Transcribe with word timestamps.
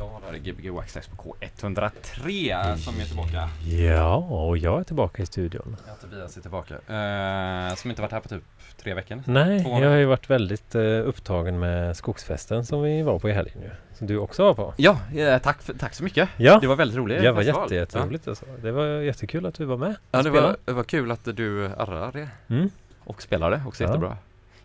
Ja, 0.00 0.20
där 0.26 0.34
är 0.34 0.38
Gbg 0.38 0.70
Waxtrax 0.70 1.08
på 1.08 1.16
K103 1.16 2.76
som 2.76 3.00
är 3.00 3.04
tillbaka. 3.04 3.48
Ja, 3.68 4.14
och 4.16 4.58
jag 4.58 4.80
är 4.80 4.84
tillbaka 4.84 5.22
i 5.22 5.26
studion. 5.26 5.76
Ja, 5.86 5.92
Tobias 5.94 6.36
är 6.36 6.40
tillbaka. 6.40 6.74
Eh, 6.74 7.74
som 7.74 7.90
inte 7.90 8.02
varit 8.02 8.12
här 8.12 8.20
på 8.20 8.28
typ 8.28 8.42
tre 8.82 8.94
veckor. 8.94 9.22
Nej, 9.26 9.62
jag 9.62 9.88
har 9.90 9.96
ju 9.96 10.04
varit 10.04 10.30
väldigt 10.30 10.74
eh, 10.74 10.82
upptagen 10.82 11.58
med 11.58 11.96
skogsfesten 11.96 12.66
som 12.66 12.82
vi 12.82 13.02
var 13.02 13.18
på 13.18 13.28
i 13.28 13.32
helgen 13.32 13.58
nu. 13.60 13.70
Som 13.94 14.06
du 14.06 14.16
också 14.18 14.42
var 14.44 14.54
på. 14.54 14.74
Ja, 14.76 14.98
eh, 15.16 15.38
tack, 15.38 15.62
för, 15.62 15.74
tack 15.74 15.94
så 15.94 16.04
mycket. 16.04 16.28
Ja, 16.36 16.58
Det 16.60 16.66
var 16.66 16.76
väldigt 16.76 16.96
roligt. 16.98 17.22
det 17.22 17.32
var 17.32 17.42
jätte, 17.42 17.74
jätteroligt 17.74 18.28
alltså. 18.28 18.44
Det 18.62 18.72
var 18.72 18.86
jättekul 18.86 19.46
att 19.46 19.54
du 19.54 19.64
var 19.64 19.76
med. 19.76 19.94
Ja, 20.10 20.22
det 20.22 20.30
var, 20.30 20.56
det 20.64 20.72
var 20.72 20.84
kul 20.84 21.10
att 21.10 21.24
du 21.36 21.66
arrade 21.66 22.28
Mm. 22.48 22.70
och 23.04 23.22
spelade 23.22 23.62
också 23.66 23.82
Ja. 23.82 23.88
jättebra. 23.88 24.16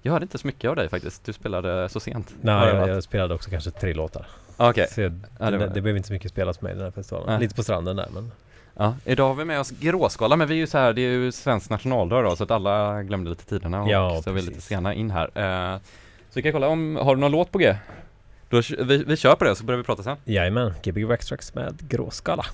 Jag 0.05 0.11
hörde 0.11 0.23
inte 0.23 0.37
så 0.37 0.47
mycket 0.47 0.69
av 0.69 0.75
dig 0.75 0.89
faktiskt. 0.89 1.25
Du 1.25 1.33
spelade 1.33 1.89
så 1.89 1.99
sent. 1.99 2.33
Nej, 2.41 2.75
jag 2.75 2.89
jag, 2.89 3.03
spelade 3.03 3.33
också 3.33 3.49
kanske 3.49 3.71
tre 3.71 3.93
låtar. 3.93 4.27
Okej. 4.57 4.87
Så 4.91 5.01
jag, 5.01 5.11
Ja, 5.39 5.45
det 5.45 5.51
det, 5.51 5.57
var- 5.57 5.73
det, 5.73 5.81
blev 5.81 5.97
inte 5.97 6.07
så 6.07 6.13
mycket 6.13 6.31
spelat 6.31 6.57
för 6.57 6.63
mig 6.63 6.73
den 6.73 6.83
här 6.83 6.91
festivalen. 6.91 7.29
Nej. 7.29 7.39
Lite 7.39 7.55
på 7.55 7.63
stranden 7.63 7.95
där 7.95 8.07
men. 8.13 8.31
Ja, 8.77 8.95
idag 9.05 9.27
har 9.27 9.35
vi 9.35 9.45
med 9.45 9.59
oss 9.59 9.71
Gråskala, 9.71 10.35
men 10.35 10.47
vi 10.47 10.53
är 10.53 10.57
ju 10.57 10.67
så 10.67 10.77
här, 10.77 10.93
det 10.93 11.01
är 11.01 11.09
ju 11.11 11.31
svensk 11.31 11.69
nationaldag 11.69 12.21
då, 12.23 12.35
så 12.35 12.43
att 12.43 12.51
alla 12.51 13.03
glömde 13.03 13.29
lite 13.29 13.45
tiderna 13.45 13.81
och 13.83 13.89
Ja, 13.89 14.21
så 14.23 14.29
är 14.29 14.33
vi 14.33 14.41
lite 14.41 14.53
precis. 14.53 14.67
sena 14.69 14.93
in 14.93 15.11
här. 15.11 15.29
Eh, 15.73 15.77
så 16.29 16.31
vi 16.33 16.41
kan 16.41 16.51
kolla 16.51 16.67
om, 16.67 16.95
har 16.95 17.15
du 17.15 17.21
någon 17.21 17.31
låt 17.31 17.51
på 17.51 17.57
G? 17.57 17.75
Då, 18.49 18.61
vi, 18.79 19.03
vi 19.03 19.17
kör 19.17 19.35
på 19.35 19.43
det 19.43 19.55
så 19.55 19.63
börjar 19.63 19.77
vi 19.77 19.83
prata 19.83 20.03
sen. 20.03 20.17
Jajamän, 20.25 20.73
Gbg 20.83 21.03
Waxtrax 21.05 21.53
med 21.55 21.87
gråskala. 21.89 22.45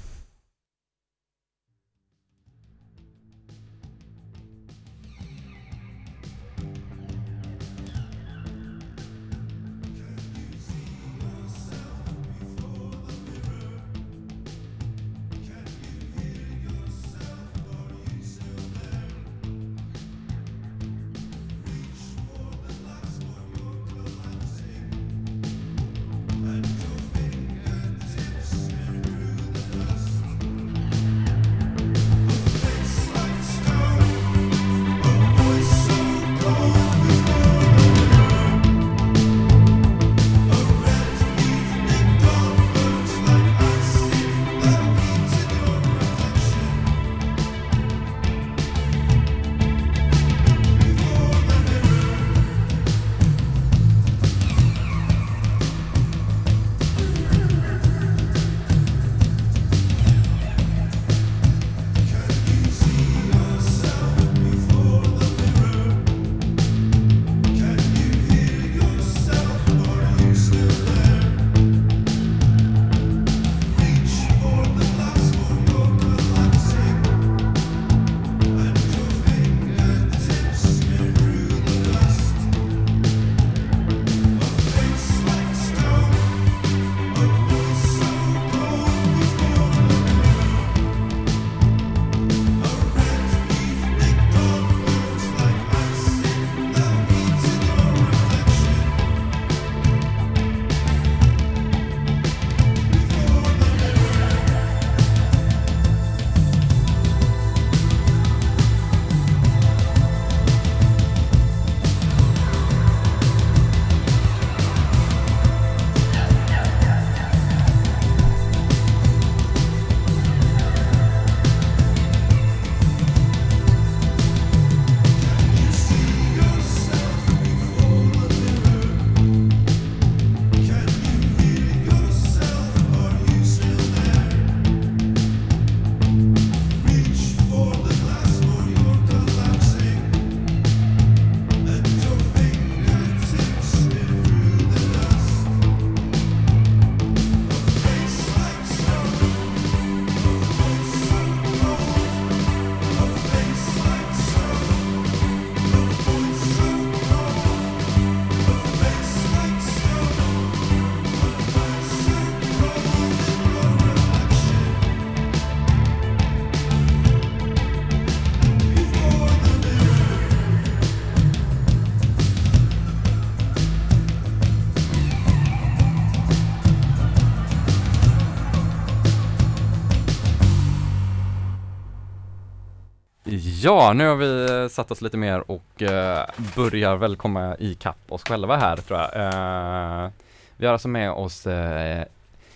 Ja, 183.64 183.94
nu 183.94 184.08
har 184.08 184.16
vi 184.16 184.52
eh, 184.52 184.68
satt 184.68 184.92
oss 184.92 185.02
lite 185.02 185.18
mer 185.18 185.52
och 185.52 185.82
eh, 185.82 186.26
börjar 186.56 186.96
väl 186.96 187.16
komma 187.16 187.56
ikapp 187.60 187.98
oss 188.10 188.24
själva 188.24 188.58
här 188.58 188.78
tror 188.78 189.00
jag. 189.00 189.16
Eh, 189.16 190.10
vi 190.58 190.66
har 190.66 190.74
alltså 190.74 190.88
med 190.88 191.12
oss 191.12 191.48
eh, 191.48 192.04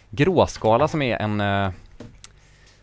Gråskala 0.10 0.88
som 0.88 1.02
är 1.02 1.18
en 1.18 1.42
eh, 1.42 1.70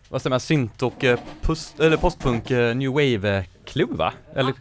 vad 0.09 0.21
säger 0.21 0.29
man, 0.29 0.39
synt 0.39 0.83
och 0.83 1.03
eh, 1.03 1.19
post, 1.41 1.79
eller 1.79 1.97
postpunk 1.97 2.51
eh, 2.51 2.75
new 2.75 2.91
wave-klubb 2.91 3.91
va? 3.97 4.13
Eller 4.35 4.53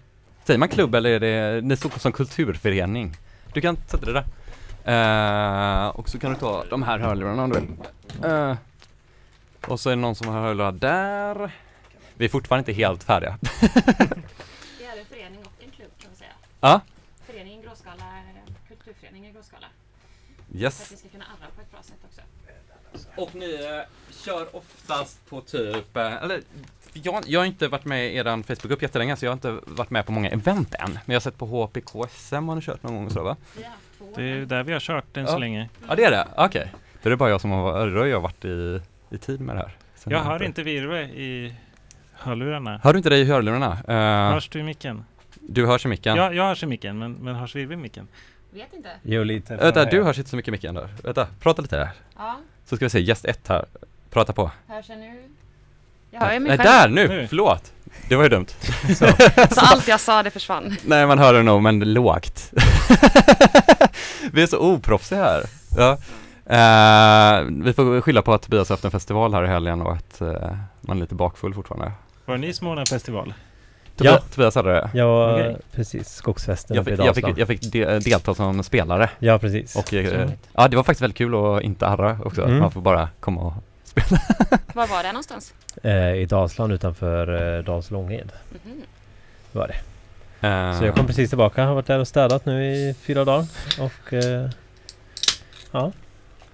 säger 0.44 0.59
man 0.59 0.69
klubb 0.69 0.94
eller 0.94 1.11
är 1.11 1.21
det, 1.21 1.61
ni 1.61 1.77
står 1.77 1.91
som 1.91 2.12
kulturförening? 2.12 3.17
Du 3.53 3.61
kan 3.61 3.77
sätta 3.87 4.06
det 4.06 4.12
där. 4.12 4.25
Och 5.99 6.09
så 6.09 6.19
kan 6.19 6.33
du 6.33 6.39
ta 6.39 6.65
de 6.71 6.82
här 6.82 6.99
hörlurarna 6.99 7.43
om 7.43 7.50
du 7.50 7.61
vill. 7.61 7.69
Och 9.67 9.81
så 9.81 9.91
är 9.91 9.97
det 9.97 10.00
någon 10.03 10.15
som 10.15 10.29
har 10.29 10.41
hörlurar 10.41 10.73
där. 10.73 11.50
Vi 12.17 12.25
är 12.25 12.29
fortfarande 12.29 12.70
inte 12.70 12.82
helt 12.82 13.05
färdiga. 13.05 13.38
Det 13.61 14.85
är 14.85 14.99
en 14.99 15.05
förening 15.09 15.38
och 15.44 15.64
en 15.64 15.70
klubb 15.70 15.91
kan 15.99 16.11
man 16.11 16.17
säga. 16.17 16.31
Ja. 16.61 16.81
Föreningen 17.26 17.62
Gråskala 17.62 18.05
kulturföreningen 18.69 19.32
Gråskala. 19.32 19.67
För 20.49 20.55
att 20.56 20.62
Yes. 20.62 20.93
vi 20.93 20.97
ska 20.97 21.09
kunna 21.09 21.25
arra 21.25 21.47
på 21.56 21.62
ett 21.62 21.70
bra 21.70 21.82
sätt 21.82 21.97
också. 22.09 22.20
Och 23.17 23.35
ni 23.35 23.55
eh, 23.55 24.14
kör 24.25 24.56
oftast 24.56 25.26
på 25.29 25.41
typ, 25.41 25.97
eh, 25.97 26.23
eller 26.23 26.41
jag, 26.93 27.23
jag 27.26 27.41
har 27.41 27.44
inte 27.47 27.69
varit 27.69 27.85
med 27.85 28.06
i 28.12 28.17
eran 28.17 28.43
Facebookgrupp 28.43 28.82
jättelänge 28.82 29.17
så 29.17 29.25
jag 29.25 29.31
har 29.31 29.35
inte 29.37 29.58
varit 29.67 29.91
med 29.91 30.06
på 30.06 30.12
många 30.12 30.31
event 30.31 30.75
än. 30.75 30.91
Men 30.93 31.00
jag 31.06 31.15
har 31.15 31.20
sett 31.20 31.38
på 31.38 31.47
HPKSM 31.47 32.49
har 32.49 32.55
ni 32.56 32.62
kört 32.62 32.82
någon 32.82 32.94
gång 32.94 33.11
så 33.11 33.23
va? 33.23 33.37
Vi 33.56 33.62
har 33.62 33.70
haft 33.70 33.82
två. 33.99 34.12
Det 34.17 34.23
är 34.23 34.47
där 34.47 34.62
vi 34.62 34.73
har 34.73 34.81
kört 34.81 35.17
än 35.17 35.25
Ja. 35.25 35.31
så 35.32 35.38
länge. 35.38 35.69
Ja 35.88 35.94
det 35.94 36.05
är 36.05 36.11
det, 36.11 36.29
okej. 36.37 36.73
Då 37.03 37.08
är 37.08 37.11
det 37.11 37.17
bara 37.17 37.31
jag 37.31 37.41
som 37.41 37.50
har, 37.50 37.91
då 37.91 37.99
har 37.99 38.06
jag 38.06 38.20
varit 38.20 38.44
i, 38.44 38.81
i 39.11 39.19
tid 39.19 39.41
med 39.41 39.56
det 39.56 39.61
här. 39.61 39.76
Sen 39.94 40.12
Jag 40.12 40.19
har 40.19 40.32
hör 40.32 40.43
inte 40.43 40.62
virve 40.62 41.03
i 41.03 41.55
hörlurarna. 42.24 42.80
Hör 42.82 42.92
du 42.92 42.96
inte 42.96 43.08
dig 43.10 43.20
i 43.20 43.24
hörlurarna? 43.24 43.78
Eh, 43.88 44.32
Hörs 44.34 44.48
du 44.48 44.60
i 44.60 44.62
micken? 44.62 45.04
du 45.48 45.66
hörs 45.66 45.84
i 45.84 45.88
micken? 45.88 46.16
Ja, 46.16 46.32
jag 46.32 46.44
hörs 46.48 46.62
i 46.62 46.66
micken, 46.66 46.98
men, 46.98 47.12
men 47.12 47.34
hörs 47.34 47.54
virve 47.56 47.74
i 47.74 47.76
micken? 47.76 48.08
Vet 48.50 48.72
inte. 48.72 48.88
Jo, 49.02 49.24
lite. 49.24 49.56
Vänta, 49.56 49.84
du 49.84 50.02
hörs 50.02 50.19
inte 50.19 50.30
så 50.30 50.36
mycket 50.36 50.48
i 50.48 50.50
micken 50.50 50.74
där. 50.74 50.88
Vänta, 51.02 51.26
prata 51.40 51.62
lite 51.62 51.76
där. 51.76 51.90
Ja. 52.16 52.36
Så 52.66 52.76
ska 52.76 52.84
vi 52.84 52.90
se, 52.90 53.00
gäst 53.00 53.24
ett 53.24 53.48
här. 53.48 53.64
Prata 54.10 54.32
på. 54.32 54.50
Hörs 54.69 54.88
jag 54.88 54.98
nu? 54.98 55.22
Jag 56.10 56.20
hör 56.20 56.32
ju 56.32 56.40
mig 56.40 56.56
Nej, 56.56 56.66
själv. 56.66 56.94
där 56.94 57.08
nu! 57.08 57.08
Nu. 57.08 57.26
Förlåt! 57.28 57.72
Det 58.08 58.16
var 58.16 58.22
ju 58.22 58.28
dumt. 58.28 58.46
Så 59.50 59.60
allt 59.60 59.88
jag 59.88 60.00
sa 60.00 60.22
det 60.22 60.30
försvann. 60.30 60.76
Nej, 60.84 61.06
man 61.06 61.19
hör 61.19 61.32
det 61.34 61.42
nog, 61.42 61.62
men 61.62 61.92
lågt. 61.94 62.52
vi 64.32 64.42
är 64.42 64.46
så 64.46 64.58
oproffsiga 64.58 65.19
här. 65.24 65.42
Ja. 65.76 65.92
Eh, 66.46 67.44
vi 67.50 67.72
får 67.72 68.00
skylla 68.00 68.22
på 68.22 68.34
att 68.34 68.42
Tobias 68.42 68.69
har 68.69 68.74
haft 68.76 68.84
en 68.84 68.90
festival 68.90 69.34
här 69.34 69.44
i 69.44 69.48
helgen 69.48 69.82
och 69.82 69.92
att 69.92 70.20
eh, 70.20 70.56
man 70.80 70.96
är 70.96 71.00
lite 71.00 71.14
bakfull 71.14 71.54
fortfarande. 71.54 71.92
Var 72.24 72.34
det 72.34 72.40
ni 72.40 72.52
som 72.52 72.66
ordnade 72.66 72.86
festival? 72.90 73.34
Tobias, 73.96 74.14
Ja. 74.14 74.34
Tobias 74.34 74.54
hade 74.54 74.72
det. 74.72 74.90
Ja, 74.94 75.32
Okej. 75.34 75.56
precis. 75.72 76.08
Skogsfesten 76.14 76.76
Jag 76.76 76.84
fick, 76.84 76.98
jag 76.98 77.14
fick, 77.14 77.24
Dalsland. 77.24 77.38
jag 77.38 77.48
fick 77.48 77.60
de, 77.72 77.84
delta 77.98 78.34
som 78.34 78.62
spelare 78.62 79.10
Ja, 79.19 79.38
precis. 79.38 79.76
och 79.76 79.94
eh, 79.94 80.30
ja, 80.54 80.69
det 80.69 80.76
var 80.76 80.82
faktiskt 80.82 81.02
väldigt 81.02 81.16
kul 81.19 81.34
att 81.34 81.62
inte 81.62 81.86
arra 81.86 82.19
också. 82.24 82.42
Mm. 82.44 82.58
Man 82.58 82.70
får 82.70 82.80
bara 82.80 83.08
komma 83.20 83.40
och 83.40 83.52
Var 84.74 84.86
var 84.86 85.02
det 85.02 85.08
någonstans? 85.12 85.54
Eh, 85.82 86.12
I 86.14 86.24
Dalsland 86.26 86.72
utanför 86.72 87.56
eh, 87.58 87.64
Dals 87.64 87.90
Långed 87.90 88.32
Mhm. 88.64 88.82
var 89.52 89.69
det. 89.69 90.46
eh, 90.48 90.78
Så 90.78 90.84
jag 90.84 90.94
kom 90.94 91.06
precis 91.06 91.28
tillbaka. 91.28 91.64
Har 91.64 91.74
varit 91.74 91.86
där 91.86 91.98
och 91.98 92.08
städat 92.08 92.46
nu 92.46 92.64
i 92.66 92.94
fyra 93.02 93.24
dagar. 93.24 93.46
Och 93.80 94.12
eh, 94.12 94.48
ja, 95.72 95.92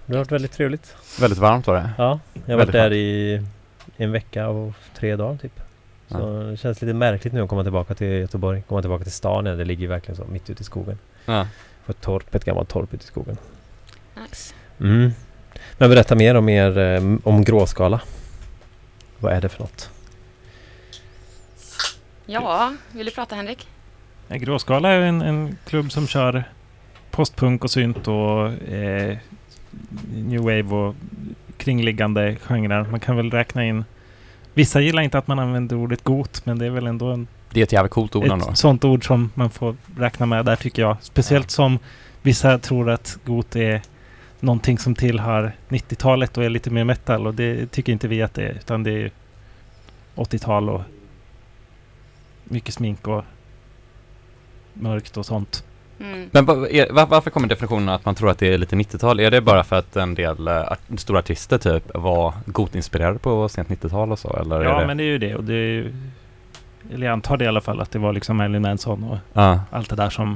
det 0.06 0.12
har 0.14 0.18
varit 0.18 0.32
väldigt 0.32 0.52
trevligt. 0.52 0.96
Väldigt 1.20 1.38
varmt 1.38 1.66
var 1.66 1.74
det. 1.74 1.90
Ja, 1.98 2.20
jag 2.46 2.52
har 2.54 2.58
varit 2.64 2.72
där 2.72 2.92
i 2.92 3.42
en 4.04 4.12
vecka 4.12 4.48
och 4.48 4.72
tre 4.94 5.16
dagar 5.16 5.36
typ. 5.38 5.60
Så 6.08 6.18
Ja. 6.18 6.24
det 6.26 6.56
känns 6.56 6.80
lite 6.82 6.94
märkligt 6.94 7.32
nu 7.32 7.42
att 7.42 7.48
komma 7.48 7.62
tillbaka 7.62 7.94
till 7.94 8.06
Göteborg. 8.06 8.62
Komma 8.68 8.80
tillbaka 8.80 9.04
till 9.04 9.12
stan. 9.12 9.44
Det 9.44 9.64
ligger 9.64 9.82
ju 9.82 9.86
verkligen 9.88 10.16
så 10.16 10.24
mitt 10.24 10.50
ute 10.50 10.60
i 10.62 10.64
skogen. 10.64 10.98
Ja. 11.26 11.46
På 11.86 11.92
ett 11.92 12.00
torp, 12.00 12.34
ett 12.34 12.44
gammalt 12.44 12.68
torp 12.68 12.94
ute 12.94 13.04
i 13.04 13.06
skogen. 13.06 13.36
Nice. 14.28 14.54
Mm. 14.80 15.10
Men 15.78 15.90
berätta 15.90 16.14
mer 16.14 16.34
om 16.34 16.48
er, 16.48 16.78
eh, 16.78 17.02
om 17.24 17.44
gråskala. 17.44 18.00
Vad 19.18 19.32
är 19.32 19.40
det 19.40 19.48
för 19.48 19.60
något? 19.60 19.90
Ja, 22.26 22.72
vill 22.92 23.06
du 23.06 23.12
prata 23.12 23.34
Henrik? 23.36 23.68
Ja, 24.28 24.36
Gråskala 24.36 24.88
är 24.88 25.00
en, 25.00 25.22
en 25.22 25.56
klubb 25.66 25.92
som 25.92 26.06
kör 26.06 26.44
postpunk 27.10 27.64
och 27.64 27.70
synt 27.70 28.08
och 28.08 28.46
eh, 28.68 29.16
new 30.14 30.40
wave 30.40 30.62
och 30.74 30.94
kringliggande 31.58 32.36
genrer. 32.46 32.86
Man 32.90 33.00
kan 33.00 33.16
väl 33.16 33.30
räkna 33.30 33.64
in 33.64 33.84
Vissa 34.58 34.80
gillar 34.80 35.02
inte 35.02 35.18
att 35.18 35.26
man 35.26 35.38
använder 35.38 35.76
ordet 35.76 36.04
got, 36.04 36.46
men 36.46 36.58
det 36.58 36.66
är 36.66 36.70
väl 36.70 36.86
ändå 36.86 37.06
en, 37.06 37.26
Det 37.50 37.60
är 37.60 37.64
ett 37.64 37.72
jävligt 37.72 37.92
coolt 37.92 38.16
ord 38.16 38.24
ändå. 38.24 38.50
ett 38.50 38.58
sånt 38.58 38.84
ord 38.84 39.06
som 39.06 39.30
man 39.34 39.50
får 39.50 39.76
räkna 39.96 40.26
med 40.26 40.44
där 40.44 40.56
tycker 40.56 40.82
jag. 40.82 40.96
Speciellt 41.00 41.50
som 41.50 41.78
vissa 42.22 42.58
tror 42.58 42.90
att 42.90 43.18
got 43.24 43.56
är 43.56 43.82
någonting 44.40 44.78
som 44.78 44.94
tillhör 44.94 45.52
90-talet 45.68 46.38
och 46.38 46.44
är 46.44 46.50
lite 46.50 46.70
mer 46.70 46.84
metal 46.84 47.26
och 47.26 47.34
det 47.34 47.66
tycker 47.66 47.92
inte 47.92 48.08
vi 48.08 48.22
att 48.22 48.34
det 48.34 48.42
är. 48.42 48.52
Utan 48.52 48.82
det 48.82 48.90
är 48.90 49.10
80-tal 50.14 50.68
och 50.68 50.82
mycket 52.44 52.74
smink 52.74 53.08
och 53.08 53.24
mörkt 54.72 55.16
och 55.16 55.26
sånt. 55.26 55.64
Mm. 56.00 56.28
Men 56.32 56.44
va- 56.44 56.68
är, 56.70 56.92
va- 56.92 57.06
varför 57.10 57.30
kommer 57.30 57.48
definitionen 57.48 57.88
att 57.88 58.04
man 58.04 58.14
tror 58.14 58.30
att 58.30 58.38
det 58.38 58.54
är 58.54 58.58
lite 58.58 58.76
90-tal? 58.76 59.20
Är 59.20 59.30
det 59.30 59.40
bara 59.40 59.64
för 59.64 59.76
att 59.76 59.96
en 59.96 60.14
del 60.14 60.48
art- 60.48 60.78
stora 60.98 61.18
artister 61.18 61.58
typ 61.58 61.84
var 61.94 62.34
gotinspirerade 62.46 63.18
på 63.18 63.48
sent 63.48 63.68
90-tal 63.68 64.12
och 64.12 64.18
så? 64.18 64.36
Eller 64.36 64.62
Ja, 64.64 64.76
är 64.76 64.80
det... 64.80 64.86
men 64.86 64.96
det 64.96 65.02
är 65.02 65.06
ju 65.06 65.18
det. 65.18 65.34
Och 65.34 65.44
det 65.44 65.52
är 65.54 65.56
ju, 65.66 65.94
eller 66.94 67.06
jag 67.06 67.12
antar 67.12 67.36
det 67.36 67.44
i 67.44 67.48
alla 67.48 67.60
fall 67.60 67.80
att 67.80 67.90
det 67.90 67.98
var 67.98 68.12
liksom 68.12 68.36
Marilyn 68.36 68.62
Manson 68.62 69.04
och 69.04 69.18
Ja. 69.32 69.60
allt 69.70 69.90
det 69.90 69.96
där 69.96 70.10
som... 70.10 70.32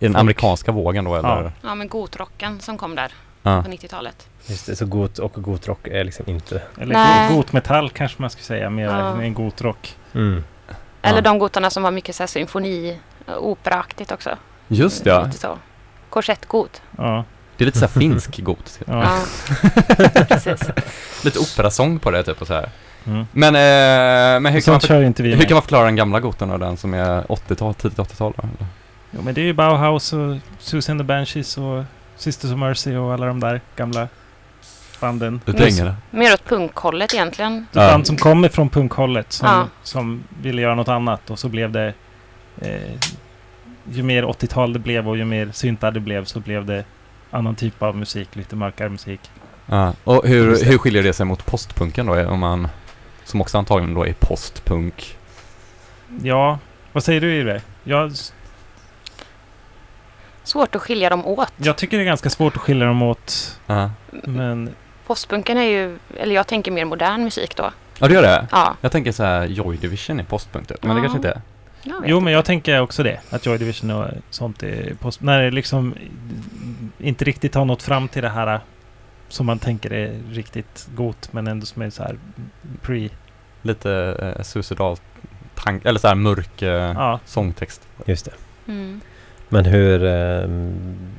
I 0.00 0.04
den 0.04 0.12
Folk- 0.12 0.20
amerikanska 0.20 0.72
vågen 0.72 1.04
då 1.04 1.14
eller? 1.16 1.28
Ja. 1.28 1.52
Ja, 1.62 1.74
men 1.74 1.88
gotrocken 1.88 2.60
som 2.60 2.78
kom 2.78 2.94
där 2.94 3.12
Ja. 3.42 3.62
på 3.62 3.70
90-talet. 3.70 4.28
Just 4.46 4.66
det, 4.66 4.76
så 4.76 4.86
got 4.86 5.18
och 5.18 5.32
gotrock 5.42 5.86
är 5.88 6.04
liksom 6.04 6.24
inte... 6.30 6.62
Eller 6.80 6.94
Nej. 6.94 7.34
gotmetall 7.36 7.90
kanske 7.90 8.22
man 8.22 8.30
ska 8.30 8.42
säga 8.42 8.70
mer 8.70 8.84
Ja. 8.84 9.22
än 9.22 9.34
gotrock. 9.34 9.96
Mm. 10.14 10.44
Eller 11.02 11.22
de 11.22 11.38
gotarna 11.38 11.70
som 11.70 11.82
var 11.82 11.90
mycket 11.90 12.14
så 12.14 12.22
här 12.22 12.26
symfoni, 12.28 12.98
operaaktigt 13.40 14.12
också. 14.12 14.30
Just 14.68 15.04
det, 15.04 15.10
ja. 15.10 15.24
Lite 15.24 15.38
så. 15.38 15.58
Korsettgot. 16.10 16.82
Ja, 16.96 17.24
Det 17.56 17.64
är 17.64 17.66
lite 17.66 17.78
såhär 17.78 17.92
finsk 18.00 18.38
got. 18.40 18.80
ja. 18.86 19.04
Ja, 19.04 20.22
precis. 20.28 20.60
Lite 21.24 21.38
operasång 21.38 21.98
på 21.98 22.10
det 22.10 22.22
typ 22.22 22.40
och 22.40 22.46
så 22.46 22.54
här. 22.54 22.68
Mm. 23.06 23.26
Men, 23.32 23.54
eh, 23.54 24.40
men 24.40 24.52
hur, 24.52 24.60
kan 24.60 24.72
man 24.72 24.80
hur 25.16 25.36
med. 25.36 25.48
kan 25.48 25.54
man 25.54 25.62
förklara 25.62 25.84
den 25.84 25.96
gamla 25.96 26.20
goten 26.20 26.50
och 26.50 26.58
den 26.58 26.76
som 26.76 26.94
är 26.94 27.22
80-tal, 27.22 27.74
tidigt 27.74 27.98
80-tal 27.98 28.32
då? 28.36 28.42
eller? 28.42 28.66
Jo, 29.10 29.20
men 29.22 29.34
det 29.34 29.40
är 29.40 29.44
ju 29.44 29.52
Bauhaus 29.52 30.12
och 30.12 30.36
Susie 30.58 30.92
and 30.92 31.00
the 31.00 31.04
Banshees 31.04 31.58
och 31.58 31.84
Sisters 32.16 32.50
of 32.52 32.58
Mercy 32.58 32.96
och 32.96 33.12
alla 33.14 33.26
de 33.26 33.40
där 33.40 33.60
gamla 33.76 34.08
banden. 35.00 35.40
Du 35.44 35.52
dänger? 35.52 35.94
Mer 36.10 36.32
åt 36.34 36.44
punkhållet 36.44 37.14
egentligen. 37.14 37.66
Det 37.72 37.78
band 37.78 38.06
som 38.06 38.16
kommer 38.16 38.48
från 38.48 38.68
punkhållet 38.68 39.32
som, 39.32 39.48
Ja. 39.48 39.66
som 39.82 40.24
ville 40.42 40.62
göra 40.62 40.74
något 40.74 40.88
annat 40.88 41.30
och 41.30 41.38
så 41.38 41.48
blev 41.48 41.72
det 41.72 41.94
eh, 42.60 42.70
ju 43.92 44.02
mer 44.02 44.22
80-tal 44.24 44.72
det 44.72 44.78
blev 44.78 45.08
och 45.08 45.16
ju 45.16 45.24
mer 45.24 45.50
syntar 45.52 45.90
det 45.90 46.00
blev 46.00 46.24
så 46.24 46.40
blev 46.40 46.64
det 46.66 46.84
annan 47.30 47.54
typ 47.54 47.82
av 47.82 47.96
musik, 47.96 48.36
lite 48.36 48.56
mörkare 48.56 48.88
musik. 48.88 49.20
Ja. 49.66 49.92
Och 50.04 50.26
hur, 50.26 50.50
det. 50.50 50.64
hur 50.64 50.78
skiljer 50.78 51.02
det 51.02 51.12
sig 51.12 51.26
mot 51.26 51.46
postpunken 51.46 52.06
då? 52.06 52.26
Om 52.26 52.38
man, 52.40 52.68
som 53.24 53.40
också 53.40 53.58
antagligen 53.58 53.94
då 53.94 54.06
är 54.06 54.12
postpunk. 54.12 55.16
Ja, 56.22 56.58
vad 56.92 57.04
säger 57.04 57.20
du 57.20 57.34
Irve? 57.34 57.62
Jag, 57.84 58.12
Svårt 60.42 60.74
att 60.74 60.82
skilja 60.82 61.10
dem 61.10 61.26
åt. 61.26 61.52
jag 61.56 61.76
tycker 61.76 61.96
det 61.96 62.02
är 62.02 62.06
ganska 62.06 62.30
svårt 62.30 62.56
att 62.56 62.62
skilja 62.62 62.86
dem 62.86 63.02
åt, 63.02 63.60
Ja. 63.66 63.90
men 64.24 64.74
Postpunken 65.06 65.58
är 65.58 65.62
ju, 65.62 65.98
eller 66.18 66.34
jag 66.34 66.46
tänker 66.46 66.70
mer 66.70 66.84
modern 66.84 67.24
musik 67.24 67.56
då. 67.56 67.70
Ja, 67.98 68.08
du 68.08 68.14
gör 68.14 68.22
det? 68.22 68.46
Ja. 68.50 68.76
Jag 68.80 68.92
tänker 68.92 69.12
så 69.12 69.22
här 69.24 69.46
Joy 69.46 69.76
Division 69.76 70.20
är 70.20 70.24
postpunk 70.24 70.68
typ, 70.68 70.82
men 70.82 70.90
det 70.96 71.00
Ja. 71.00 71.02
kanske 71.02 71.16
inte 71.16 71.28
är? 71.30 71.40
Jo, 72.04 72.20
men 72.20 72.32
jag 72.32 72.44
tänker 72.44 72.80
också 72.80 73.02
det. 73.02 73.20
Att 73.30 73.46
Joy 73.46 73.58
Division 73.58 73.90
och 73.90 74.08
sånt 74.30 74.62
är 74.62 74.94
post... 75.00 75.22
När 75.22 75.42
det 75.42 75.50
liksom 75.50 75.94
inte 76.98 77.24
riktigt 77.24 77.54
har 77.54 77.64
nått 77.64 77.82
fram 77.82 78.08
till 78.08 78.22
det 78.22 78.28
här 78.28 78.60
som 79.28 79.46
man 79.46 79.58
tänker 79.58 79.92
är 79.92 80.20
riktigt 80.30 80.88
gott 80.94 81.32
men 81.32 81.46
ändå 81.46 81.66
som 81.66 81.82
är 81.82 81.90
så 81.90 82.02
här 82.02 82.18
pre... 82.82 83.08
Lite 83.62 84.16
eh, 84.36 84.42
suicidal 84.42 84.96
tank, 85.54 85.84
eller 85.84 86.00
så 86.00 86.08
här 86.08 86.14
mörk 86.14 86.62
eh, 86.62 86.70
Ja, 86.70 87.20
sångtext. 87.24 87.88
Just 88.06 88.24
det. 88.24 88.32
Mm. 88.72 89.00
Men 89.48 89.64
hur, 89.64 90.04
eh, 90.04 90.48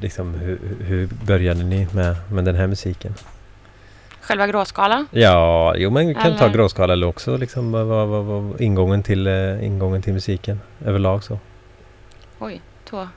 liksom, 0.02 0.34
hur, 0.34 0.60
hur 0.80 1.10
började 1.26 1.64
ni 1.64 1.88
med, 1.94 2.16
med 2.32 2.46
den 2.46 2.56
här 2.56 2.68
musiken? 2.68 3.14
Själva 4.30 4.48
gråskala. 4.48 5.06
Ja, 5.12 5.74
jo 5.78 5.90
men 5.90 6.08
vi 6.08 6.14
kan 6.14 6.38
ta 6.38 6.44
Eller- 6.46 6.54
gråskala 6.54 6.94
eller 6.94 7.08
också 7.08 7.38
liksom 7.38 7.72
vad, 7.72 7.86
vad, 7.86 8.08
vad, 8.08 8.26
vad, 8.26 8.62
ingången, 8.62 9.04
till, 9.04 9.28
eh, 9.28 9.66
ingången 9.66 10.02
till 10.02 10.14
musiken 10.14 10.62
överlag 10.86 11.24
så. 11.24 11.40
Oj, 12.40 12.62
två 12.90 13.08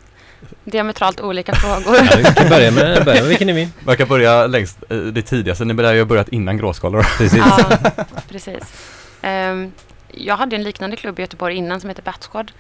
diametralt 0.65 1.21
olika 1.21 1.55
frågor. 1.63 1.97
Ja, 1.97 2.17
vi 2.17 2.25
kan 2.25 2.49
börja 2.49 2.71
med, 2.71 3.05
börja 3.05 3.21
med 3.21 3.29
vilken 3.29 3.47
ni 3.47 3.53
vill. 3.53 3.69
Man 3.87 3.97
kan 3.97 4.09
börja 4.09 4.47
längst, 4.47 4.79
eh, 4.89 4.97
det 4.99 5.23
tidigaste, 5.23 5.65
ni 5.65 5.75
börjar 5.75 5.93
ju 5.93 5.99
ha 6.01 6.07
börjat 6.07 6.29
innan 6.29 6.57
gråskalor. 6.57 7.03
Precis. 7.19 7.39
ja, 7.47 7.79
precis. 8.29 8.89
Ehm, 9.23 9.73
jag 10.09 10.37
hade 10.37 10.57
en 10.57 10.63
liknande 10.63 10.97
klubb 10.97 11.19
i 11.19 11.23
Göteborg 11.23 11.57
innan 11.57 11.81
som 11.81 11.89
heter 11.89 12.03
Bat 12.03 12.29
Squad. 12.33 12.53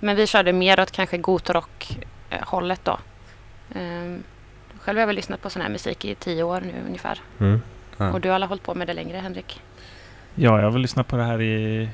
Men 0.00 0.16
vi 0.16 0.26
körde 0.26 0.52
mer 0.52 0.80
åt 0.80 0.90
kanske 0.90 1.18
gotrock-hållet 1.18 2.80
då. 2.84 2.98
Um, 3.74 4.22
själv 4.80 4.96
har 4.98 5.00
jag 5.00 5.06
väl 5.06 5.16
lyssnat 5.16 5.42
på 5.42 5.50
sån 5.50 5.62
här 5.62 5.68
musik 5.68 6.04
i 6.04 6.14
tio 6.14 6.42
år 6.42 6.60
nu 6.60 6.72
ungefär. 6.86 7.20
Mm. 7.40 7.62
Ja. 7.96 8.12
Och 8.12 8.20
du 8.20 8.28
har 8.28 8.34
alla 8.34 8.46
hållit 8.46 8.62
på 8.62 8.74
med 8.74 8.86
det 8.86 8.92
längre, 8.94 9.16
Henrik? 9.18 9.60
ja, 10.34 10.56
jag 10.56 10.64
har 10.64 10.70
väl 10.70 10.82
lyssnat 10.82 11.08
på 11.08 11.16
det 11.16 11.24
här 11.24 11.40
i... 11.42 11.88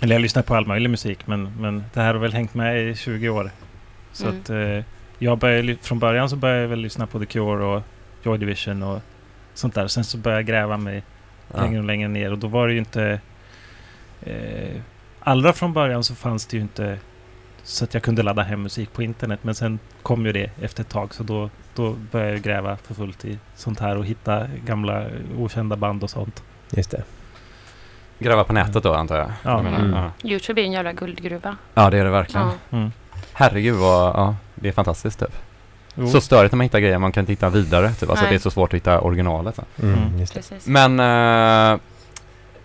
Eller 0.00 0.14
jag 0.14 0.22
lyssnar 0.22 0.42
på 0.42 0.54
all 0.54 0.66
möjlig 0.66 0.90
musik 0.90 1.26
men, 1.26 1.60
men 1.60 1.84
det 1.94 2.00
här 2.00 2.14
har 2.14 2.20
väl 2.20 2.32
hängt 2.32 2.54
med 2.54 2.88
i 2.88 2.94
20 2.94 3.28
år. 3.28 3.50
Så 4.12 4.26
Mm. 4.26 4.40
att 4.40 4.50
eh, 4.50 4.84
jag 5.18 5.38
började, 5.38 5.76
från 5.76 5.98
början 5.98 6.30
så 6.30 6.36
började 6.36 6.60
jag 6.60 6.68
väl 6.68 6.78
lyssna 6.80 7.06
på 7.06 7.18
The 7.18 7.26
Cure 7.26 7.64
och 7.64 7.82
Joy 8.22 8.38
Division 8.38 8.82
och 8.82 9.00
sånt 9.54 9.74
där. 9.74 9.88
Sen 9.88 10.04
så 10.04 10.18
började 10.18 10.40
jag 10.40 10.46
gräva 10.46 10.76
mig 10.76 11.02
längre 11.54 11.78
och 11.78 11.84
längre 11.84 12.08
ner 12.08 12.32
och 12.32 12.38
då 12.38 12.46
var 12.46 12.66
det 12.66 12.72
ju 12.72 12.78
inte... 12.78 13.20
Eh, 14.22 14.80
allra 15.20 15.52
från 15.52 15.72
början 15.72 16.04
så 16.04 16.14
fanns 16.14 16.46
det 16.46 16.56
ju 16.56 16.62
inte 16.62 16.98
så 17.62 17.84
att 17.84 17.94
jag 17.94 18.02
kunde 18.02 18.22
ladda 18.22 18.42
hem 18.42 18.62
musik 18.62 18.92
på 18.92 19.02
internet 19.02 19.40
men 19.42 19.54
sen 19.54 19.78
kom 20.02 20.26
ju 20.26 20.32
det 20.32 20.50
efter 20.62 20.82
ett 20.82 20.88
tag 20.88 21.14
så 21.14 21.22
då, 21.22 21.50
då 21.78 21.96
började 22.10 22.32
jag 22.32 22.42
gräva 22.42 22.76
för 22.76 22.94
fullt 22.94 23.24
i 23.24 23.38
sånt 23.56 23.80
här 23.80 23.96
och 23.96 24.04
hitta 24.06 24.46
gamla 24.64 25.04
okända 25.38 25.76
band 25.76 26.02
och 26.04 26.10
sånt. 26.10 26.42
Just 26.70 26.90
det. 26.90 27.02
Gräva 28.18 28.44
på 28.44 28.52
nätet 28.52 28.82
då 28.82 28.94
antar 28.94 29.16
jag? 29.16 29.26
Ja. 29.42 29.50
Jag 29.50 29.64
menar, 29.64 29.78
Mm. 29.78 29.92
ja. 29.94 30.10
Youtube 30.28 30.60
är 30.60 30.64
en 30.64 30.72
jävla 30.72 30.92
guldgruva. 30.92 31.56
ja, 31.74 31.90
det 31.90 31.98
är 31.98 32.04
det 32.04 32.10
verkligen. 32.10 32.46
Ja. 32.70 32.76
Mm. 32.78 32.92
Herregud 33.32 33.74
vad, 33.76 34.16
ja, 34.16 34.36
det 34.54 34.68
är 34.68 34.72
fantastiskt 34.72 35.18
typ. 35.20 35.36
Jo. 35.94 36.06
Så 36.08 36.20
störigt 36.20 36.52
när 36.52 36.56
man 36.56 36.64
hittar 36.64 36.78
grejer 36.80 36.98
man 36.98 37.12
kan 37.12 37.22
inte 37.22 37.32
hitta 37.32 37.48
vidare 37.48 37.92
typ. 37.92 38.10
Alltså 38.10 38.24
Nej. 38.24 38.32
det 38.32 38.36
är 38.36 38.40
så 38.40 38.50
svårt 38.50 38.70
att 38.70 38.74
hitta 38.76 39.00
originalet. 39.00 39.56
Så. 39.56 39.62
Mm, 39.82 39.98
Mm. 39.98 40.18
just 40.20 40.34
det. 40.34 40.40
Precis. 40.40 40.66
Men 40.66 41.00
eh, 41.74 41.80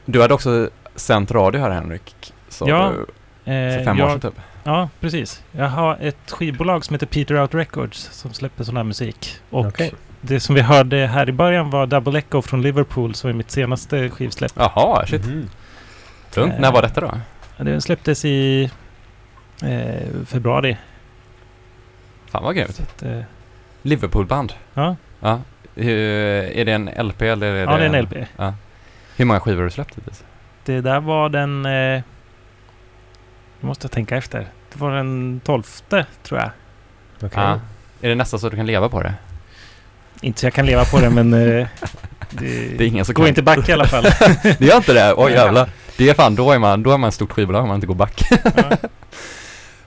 du 0.05 0.21
hade 0.21 0.33
också 0.33 0.69
sänt 0.95 1.31
radio 1.31 1.61
här 1.61 1.69
Henrik. 1.69 2.33
Så 2.49 2.69
Ja, 2.69 2.91
du, 2.95 3.05
Eh, 3.45 3.77
för 3.77 3.83
fem 3.83 4.01
år 4.01 4.09
sedan 4.09 4.19
typ. 4.19 4.33
Ja, 4.63 4.89
precis. 4.99 5.43
Jag 5.51 5.67
har 5.69 5.97
ett 6.01 6.31
skivbolag 6.31 6.85
som 6.85 6.93
heter 6.93 7.05
Peter 7.07 7.41
Out 7.41 7.53
Records 7.53 8.09
som 8.11 8.33
släpper 8.33 8.63
sån 8.63 8.77
här 8.77 8.83
musik. 8.83 9.35
Och 9.49 9.65
Okej. 9.65 9.93
det 10.21 10.39
som 10.39 10.55
vi 10.55 10.61
hörde 10.61 10.97
här 11.07 11.29
i 11.29 11.31
början 11.31 11.69
var 11.69 11.85
Double 11.87 12.19
Echo 12.19 12.41
från 12.41 12.61
Liverpool 12.61 13.15
som 13.15 13.29
är 13.29 13.33
mitt 13.33 13.51
senaste 13.51 14.09
skivsläpp. 14.09 14.51
Jaha, 14.55 15.05
shit. 15.05 15.25
Mhm. 15.25 15.49
Tungt. 16.31 16.53
Eh, 16.53 16.59
När 16.59 16.71
var 16.71 16.81
detta 16.81 17.01
då? 17.01 17.11
Ja, 17.57 17.63
Det 17.63 17.81
släpptes 17.81 18.25
i 18.25 18.69
eh, 19.63 20.25
februari. 20.25 20.77
Fan 22.31 22.43
vad 22.43 22.55
grymt. 22.55 22.79
Att, 22.79 23.03
eh, 23.03 23.19
Liverpoolband. 23.81 24.53
ja, 24.73 24.95
Ja. 25.19 25.39
Hur, 25.75 25.97
är 25.97 26.65
det 26.65 26.71
en 26.71 26.89
LP 27.07 27.21
eller 27.21 27.47
är 27.53 27.63
ja, 27.65 27.77
det 27.77 27.85
är 27.85 27.93
en 27.93 28.03
LP. 28.03 28.13
Hur 29.17 29.25
många 29.25 29.39
skivor 29.39 29.57
har 29.57 29.65
du 29.65 29.71
släppt 29.71 29.97
hittills? 29.97 30.23
Det 30.65 30.81
där 30.81 30.99
var 30.99 31.29
den... 31.29 31.65
Eh, 31.65 32.01
nu 33.63 33.67
måste 33.67 33.85
jag 33.85 33.91
tänka 33.91 34.17
efter. 34.17 34.39
Det 34.73 34.79
var 34.79 34.91
den 34.91 35.41
tolfte, 35.43 36.05
tror 36.23 36.39
jag. 36.39 36.49
Okej. 37.17 37.29
Ja. 37.43 37.59
Är 38.01 38.09
det 38.09 38.15
nästan 38.15 38.39
så 38.39 38.47
att 38.47 38.51
du 38.51 38.57
kan 38.57 38.65
leva 38.65 38.89
på 38.89 39.01
det? 39.01 39.13
Inte 40.21 40.39
så 40.39 40.45
jag 40.45 40.53
kan 40.53 40.65
leva 40.65 40.85
på 40.85 40.99
det, 40.99 41.09
men... 41.09 41.33
Eh, 41.33 41.67
det, 42.29 42.77
Det 42.77 42.83
är 42.83 42.87
ingen 42.87 43.05
som 43.05 43.13
går 43.13 43.23
kan. 43.23 43.29
inte 43.29 43.41
back 43.43 43.69
i 43.69 43.71
alla 43.71 43.85
fall. 43.87 44.03
Det 44.43 44.61
gör 44.61 44.77
inte 44.77 44.93
det? 44.93 45.13
Oj 45.17 45.31
jävlar. 45.31 45.69
Det 45.97 46.09
är 46.09 46.13
fan, 46.13 46.35
då 46.35 46.51
är 46.51 46.59
man, 46.59 46.83
då 46.83 46.91
är 46.91 46.97
man 46.97 47.07
ett 47.07 47.13
stort 47.13 47.31
skivbolag 47.31 47.61
om 47.61 47.67
man 47.67 47.75
inte 47.75 47.87
går 47.87 47.95
back. 47.95 48.21
Ja. 48.43 48.77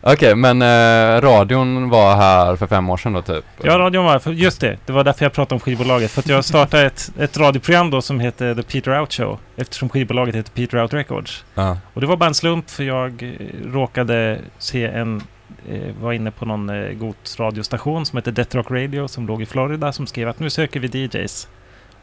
Okej, 0.09 0.35
men 0.35 0.63
eh, 0.63 1.21
radion 1.21 1.89
var 1.89 2.17
här 2.17 2.57
för 2.57 2.67
fem 2.67 2.91
år 2.91 2.97
sedan 2.97 3.13
då 3.13 3.23
typ? 3.23 3.45
Ja, 3.63 3.79
radion 3.79 4.05
var... 4.05 4.19
För 4.19 4.33
just 4.33 4.61
det, 4.61 4.77
det 4.87 4.93
var 4.93 5.05
därför 5.05 5.25
jag 5.25 5.33
pratade 5.33 5.55
om 5.55 5.61
skivbolaget. 5.61 6.11
För 6.11 6.21
att 6.21 6.29
jag 6.29 6.45
startade 6.45 6.87
ett, 6.87 7.13
ett 7.19 7.37
radioprogram 7.37 7.91
då 7.91 8.03
som 8.03 8.21
heter 8.21 8.55
The 8.55 8.63
Peter 8.63 9.01
Out 9.01 9.13
Show. 9.13 9.39
Eftersom 9.57 9.89
skivbolaget 9.89 10.35
heter 10.35 10.53
Peter 10.53 10.83
Out 10.83 10.95
Records. 10.95 11.45
Ja. 11.55 11.79
Och 11.95 12.01
det 12.01 12.07
var 12.07 12.17
bara 12.17 12.27
en 12.27 12.35
slump 12.35 12.71
för 12.71 12.85
jag 12.85 13.23
eh, 13.23 13.73
råkade 13.73 14.39
se 14.59 14.85
en... 14.87 15.23
Eh, 15.69 15.81
var 16.01 16.13
inne 16.13 16.31
på 16.31 16.45
någon 16.45 16.71
eh, 16.71 16.93
Gots 16.93 17.41
radiostation 17.41 18.07
som 18.07 18.17
heter 18.17 18.33
Death 18.33 18.57
Rock 18.57 18.71
Radio 18.71 19.09
som 19.09 19.27
låg 19.27 19.43
i 19.43 19.47
Florida 19.47 19.93
som 19.93 20.07
skrev 20.07 20.29
att 20.29 20.41
nu 20.41 20.51
söker 20.51 20.81
vi 20.81 20.89
DJs. 20.89 21.49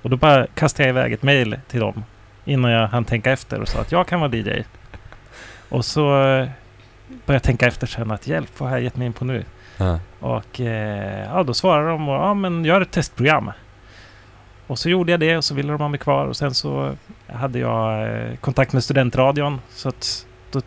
Och 0.01 0.09
då 0.09 0.17
bara 0.17 0.47
kastade 0.47 0.89
jag 0.89 0.93
iväg 0.93 1.13
ett 1.13 1.23
mail 1.23 1.59
till 1.67 1.79
dem 1.79 2.03
innan 2.45 2.71
jag 2.71 2.87
hann 2.87 3.05
tänka 3.05 3.31
efter 3.31 3.61
och 3.61 3.67
sa 3.67 3.79
att 3.79 3.91
jag 3.91 4.07
kan 4.07 4.19
vara 4.19 4.35
DJ. 4.35 4.63
Och 5.69 5.85
så 5.85 6.23
eh, 6.23 6.47
började 7.25 7.45
tänka 7.45 7.67
efter 7.67 7.87
sen 7.87 8.11
att 8.11 8.27
hjälp, 8.27 8.59
vad 8.59 8.69
har 8.69 8.77
jag 8.77 8.83
gett 8.83 8.95
mig 8.95 9.05
in 9.05 9.13
på 9.13 9.25
nu? 9.25 9.45
Ja. 9.77 9.99
Och 10.19 10.61
eh, 10.61 11.25
ja, 11.33 11.43
då 11.43 11.53
svarade 11.53 11.89
de 11.89 12.09
och, 12.09 12.15
ja 12.15 12.33
men 12.33 12.65
gör 12.65 12.81
ett 12.81 12.91
testprogram. 12.91 13.51
Och 14.67 14.79
så 14.79 14.89
gjorde 14.89 15.11
jag 15.11 15.19
det 15.19 15.37
och 15.37 15.43
så 15.43 15.53
ville 15.55 15.71
de 15.71 15.81
ha 15.81 15.87
mig 15.87 15.99
kvar 15.99 16.25
och 16.25 16.37
sen 16.37 16.53
så 16.53 16.95
hade 17.27 17.59
jag 17.59 18.11
eh, 18.11 18.35
kontakt 18.35 18.73
med 18.73 18.83
studentradion. 18.83 19.61
Så 19.69 19.89
att 19.89 20.27
då 20.51 20.61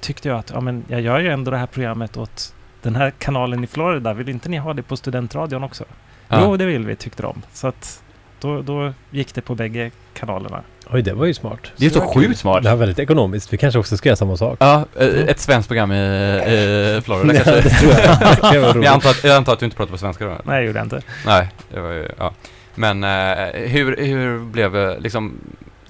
tyckte 0.00 0.28
jag 0.28 0.38
att 0.38 0.50
ja, 0.50 0.60
men 0.60 0.84
jag 0.88 1.00
gör 1.00 1.20
ju 1.20 1.28
ändå 1.28 1.50
det 1.50 1.56
här 1.56 1.66
programmet 1.66 2.16
åt 2.16 2.54
den 2.82 2.96
här 2.96 3.10
kanalen 3.10 3.64
i 3.64 3.66
Florida. 3.66 4.12
Vill 4.12 4.28
inte 4.28 4.48
ni 4.48 4.56
ha 4.56 4.74
det 4.74 4.82
på 4.82 4.96
studentradion 4.96 5.64
också? 5.64 5.84
Ja. 6.28 6.40
Jo, 6.42 6.56
det 6.56 6.66
vill 6.66 6.86
vi 6.86 6.96
tyckte 6.96 7.22
de. 7.22 7.42
Så 7.52 7.68
att 7.68 8.02
då, 8.40 8.62
då 8.62 8.92
gick 9.10 9.34
det 9.34 9.40
på 9.40 9.54
bägge 9.54 9.90
kanalerna. 10.14 10.62
Oj, 10.92 11.02
det 11.02 11.12
var 11.12 11.26
ju 11.26 11.34
smart. 11.34 11.58
Det 11.76 11.86
är 11.86 11.90
så 11.90 12.00
sjukt 12.00 12.38
smart. 12.38 12.62
Det 12.62 12.68
här 12.68 12.76
är 12.76 12.80
väldigt 12.80 12.98
ekonomiskt. 12.98 13.52
Vi 13.52 13.56
kanske 13.56 13.78
också 13.80 13.96
ska 13.96 14.08
göra 14.08 14.16
samma 14.16 14.36
sak. 14.36 14.56
Ja, 14.60 14.84
eh, 14.96 15.06
ett 15.06 15.40
svenskt 15.40 15.68
program 15.68 15.92
i, 15.92 15.96
i 15.96 17.00
Florida 17.04 17.34
Ja, 17.38 17.42
kanske? 17.44 17.60
det 17.68 17.70
tror 17.70 17.92
jag. 17.92 18.74
Det 18.74 18.84
jag, 18.84 18.94
antar 18.94 19.10
att, 19.10 19.24
jag 19.24 19.36
antar 19.36 19.52
att 19.52 19.58
du 19.58 19.64
inte 19.64 19.76
pratar 19.76 19.92
på 19.92 19.98
svenska 19.98 20.24
då? 20.24 20.36
Nej, 20.44 20.60
det 20.60 20.66
gjorde 20.66 20.78
jag 20.78 20.86
inte. 20.86 21.02
Nej, 21.26 21.48
det 21.74 21.80
var 21.80 21.90
ju, 21.90 22.08
ja. 22.18 22.32
Men 22.74 23.04
eh, 23.04 23.08
hur, 23.54 23.96
hur 24.06 24.38
blev 24.44 24.72
det 24.72 24.98
liksom, 25.00 25.34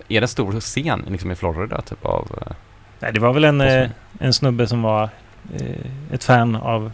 är 0.08 0.20
det 0.20 0.24
en 0.24 0.28
stor 0.28 0.60
scen 0.60 1.04
liksom 1.08 1.30
i 1.30 1.34
Florida 1.34 1.80
typ 1.80 2.04
av? 2.06 2.28
eh, 2.46 2.52
Nej, 3.00 3.12
det 3.12 3.20
var 3.20 3.32
väl 3.32 3.44
en, 3.44 3.60
eh, 3.60 3.88
en 4.20 4.32
snubbe 4.32 4.66
som 4.66 4.82
var 4.82 5.02
eh, 5.54 6.12
ett 6.12 6.24
fan 6.24 6.56
av 6.56 6.92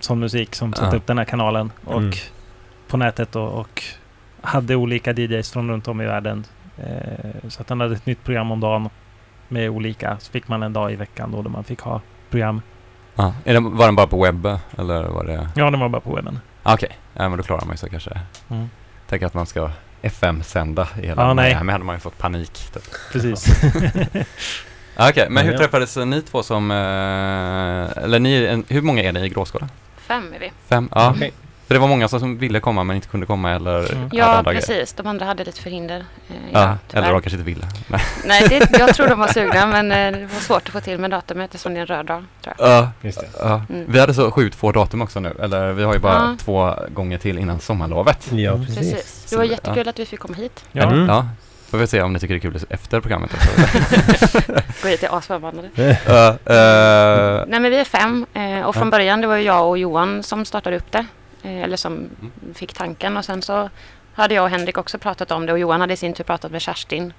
sån 0.00 0.18
musik 0.20 0.54
som 0.54 0.72
satte 0.74 0.96
Ja. 0.96 0.98
upp 0.98 1.06
den 1.06 1.18
här 1.18 1.24
kanalen 1.24 1.72
och 1.84 1.98
Mm. 2.00 2.12
på 2.88 2.96
nätet 2.96 3.36
och, 3.36 3.52
och 3.60 3.82
hade 4.40 4.76
olika 4.76 5.12
DJs 5.12 5.52
från 5.52 5.70
runt 5.70 5.88
om 5.88 6.00
i 6.00 6.06
världen. 6.06 6.44
Eh, 6.78 7.48
så 7.48 7.60
att 7.62 7.68
han 7.68 7.80
hade 7.80 7.94
ett 7.94 8.06
nytt 8.06 8.24
program 8.24 8.50
om 8.50 8.60
dagen 8.60 8.88
med 9.48 9.70
olika. 9.70 10.16
Så 10.20 10.30
fick 10.32 10.48
man 10.48 10.62
en 10.62 10.72
dag 10.72 10.92
i 10.92 10.96
veckan 10.96 11.30
då, 11.32 11.42
då 11.42 11.50
man 11.50 11.64
fick 11.64 11.80
ha 11.80 12.00
program. 12.30 12.60
Ja. 13.14 13.34
Är 13.44 13.54
det, 13.54 13.60
var 13.60 13.86
den 13.86 13.96
bara 13.96 14.06
på 14.06 14.22
webb 14.24 14.46
eller 14.78 15.04
var 15.04 15.24
det? 15.24 15.48
Ja, 15.56 15.70
den 15.70 15.80
var 15.80 15.88
bara 15.88 16.00
på 16.00 16.14
webben. 16.14 16.38
Ah, 16.62 16.74
Okej, 16.74 16.98
ja, 17.14 17.28
men 17.28 17.38
då 17.38 17.42
klarar 17.44 17.64
man 17.64 17.72
ju 17.72 17.76
så 17.76 17.88
kanske. 17.88 18.20
Mm. 18.50 18.70
Tänk 19.08 19.22
att 19.22 19.34
man 19.34 19.46
ska 19.46 19.70
FM-sända 20.02 20.88
i 21.02 21.06
hela 21.06 21.22
Ja, 21.22 21.34
nej. 21.34 21.54
Miami 21.54 21.72
hade 21.72 21.84
man 21.84 21.96
ju 21.96 22.00
fått 22.00 22.18
panik. 22.18 22.52
Typ. 22.72 22.82
Precis. 23.12 23.46
Ah, 24.96 25.08
Okej, 25.10 25.26
men 25.30 25.44
Ja, 25.44 25.46
hur 25.46 25.52
ja. 25.52 25.58
träffades 25.58 25.96
ni 25.96 26.22
två 26.22 26.42
som, 26.42 26.70
eh, 26.70 28.04
eller 28.04 28.18
ni, 28.18 28.44
en, 28.44 28.64
hur 28.68 28.82
många 28.82 29.02
är 29.02 29.12
ni 29.12 29.24
i 29.24 29.28
Gråskåda? 29.28 29.68
Fem 29.96 30.32
är 30.34 30.38
vi. 30.40 30.52
Fem? 30.66 30.88
Ja. 30.94 31.10
Okej. 31.16 31.32
För 31.66 31.74
det 31.74 31.80
var 31.80 31.88
många 31.88 32.08
som, 32.08 32.38
ville 32.38 32.60
komma 32.60 32.84
men 32.84 32.96
inte 32.96 33.08
kunde 33.08 33.26
komma 33.26 33.50
eller 33.50 33.92
Mm. 33.92 34.08
Ja, 34.12 34.42
precis. 34.46 34.92
De 34.92 35.06
andra 35.06 35.26
hade 35.26 35.44
lite 35.44 35.60
förhinder. 35.60 35.96
Eh, 36.28 36.34
Ja, 36.52 36.76
tyvärr. 36.88 37.02
eller 37.02 37.12
de 37.12 37.22
kanske 37.22 37.36
inte 37.38 37.50
ville. 37.50 37.66
Nej. 37.88 38.00
Nej, 38.24 38.46
det, 38.48 38.78
jag 38.78 38.94
tror 38.94 39.08
de 39.08 39.18
var 39.18 39.28
sugna 39.28 39.66
men 39.66 39.92
eh, 39.92 40.20
det 40.20 40.26
var 40.34 40.40
svårt 40.40 40.62
att 40.66 40.72
få 40.72 40.80
till 40.80 40.98
med 40.98 41.10
datumet 41.10 41.44
eftersom 41.44 41.74
det 41.74 41.78
är 41.78 41.80
en 41.80 41.86
röd 41.86 42.06
dag. 42.06 42.24
Tror 42.42 42.54
jag. 42.58 42.68
Ja, 42.70 42.90
Just 43.00 43.20
det. 43.20 43.26
ja. 43.38 43.62
Mm. 43.70 43.84
Vi 43.88 44.00
hade 44.00 44.14
så 44.14 44.30
sjukt 44.30 44.54
få 44.56 44.72
datum 44.72 45.02
också 45.02 45.20
nu, 45.20 45.34
eller 45.42 45.72
vi 45.72 45.82
har 45.84 45.92
ju 45.94 45.98
bara 45.98 46.14
Ja. 46.14 46.36
två 46.38 46.74
gånger 46.88 47.18
till 47.18 47.38
innan 47.38 47.60
sommarlovet. 47.60 48.28
Ja, 48.32 48.52
Mm. 48.52 48.66
precis. 48.66 48.92
Precis. 48.92 49.30
Det 49.30 49.36
var 49.36 49.44
jättekul 49.44 49.88
att 49.88 49.98
vi 49.98 50.06
fick 50.06 50.20
komma 50.20 50.34
hit. 50.36 50.64
Ja. 50.72 50.82
Mm. 50.82 51.08
Ja, 51.08 51.28
får 51.70 51.78
vi 51.78 51.86
se 51.86 52.02
om 52.02 52.12
ni 52.12 52.18
tycker 52.18 52.34
det 52.34 52.38
är 52.38 52.50
kul 52.50 52.60
efter 52.70 53.00
programmet 53.00 53.30
också. 53.34 53.72
Gå 54.82 54.88
hit 54.88 55.02
är 55.02 55.18
asförbannade. 55.18 55.68
Ja, 56.06 56.28
eh, 56.28 57.44
Nej 57.48 57.60
men 57.60 57.70
vi 57.70 57.76
är 57.76 57.84
fem 57.84 58.26
eh, 58.34 58.60
och 58.60 58.74
från 58.74 58.86
Ja. 58.86 58.90
början 58.90 59.20
det 59.20 59.26
var 59.26 59.36
ju 59.36 59.42
jag 59.42 59.68
och 59.68 59.78
Johan 59.78 60.22
som 60.22 60.44
startade 60.44 60.76
upp 60.76 60.92
det. 60.92 61.06
Eh, 61.44 61.62
eller 61.62 61.76
som 61.76 61.92
Mm. 61.92 62.10
fick 62.54 62.72
tanken 62.72 63.16
och 63.16 63.24
sen 63.24 63.42
så 63.42 63.70
hade 64.14 64.34
jag 64.34 64.44
och 64.44 64.50
Henrik 64.50 64.78
också 64.78 64.98
pratat 64.98 65.30
om 65.30 65.46
det 65.46 65.52
och 65.52 65.58
Johan 65.58 65.80
hade 65.80 65.92
i 65.92 65.96
sin 65.96 66.14
tur 66.14 66.24
pratat 66.24 66.50
med 66.52 66.62
Kerstin 66.62 67.12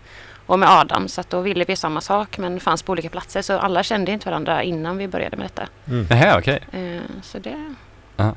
och 0.46 0.60
med 0.60 0.70
Adam 0.70 1.08
så 1.08 1.22
att 1.22 1.29
då 1.29 1.41
ville 1.41 1.65
vi 1.65 1.75
samma 1.75 2.01
sak 2.01 2.38
men 2.38 2.60
fanns 2.60 2.84
på 2.84 2.91
olika 2.91 3.10
platser 3.10 3.41
så 3.41 3.58
alla 3.60 3.84
kände 3.84 4.12
inte 4.12 4.29
varandra 4.29 4.63
innan 4.63 4.98
vi 4.98 5.08
började 5.08 5.38
med 5.38 5.46
detta. 5.46 5.67
Mm. 5.88 6.05
Nähä, 6.10 6.38
okej. 6.38 6.60
Eh, 6.72 7.01
så 7.24 7.39
det... 7.39 7.75
Ja. 8.17 8.36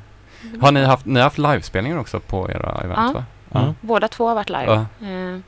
Har 0.61 0.71
ni 0.71 0.83
haft, 0.85 1.05
ni 1.05 1.15
har 1.19 1.23
haft 1.23 1.37
livespelningar 1.37 1.97
också 1.97 2.19
på 2.19 2.51
era 2.51 2.81
event 2.83 2.99
Ja. 3.13 3.23
va? 3.49 3.59
Mm. 3.61 3.73
Båda 3.81 4.07
två 4.07 4.27
har 4.27 4.35
varit 4.35 4.49
live. 4.49 4.65
Ja. 4.99 5.07
Eh, 5.07 5.39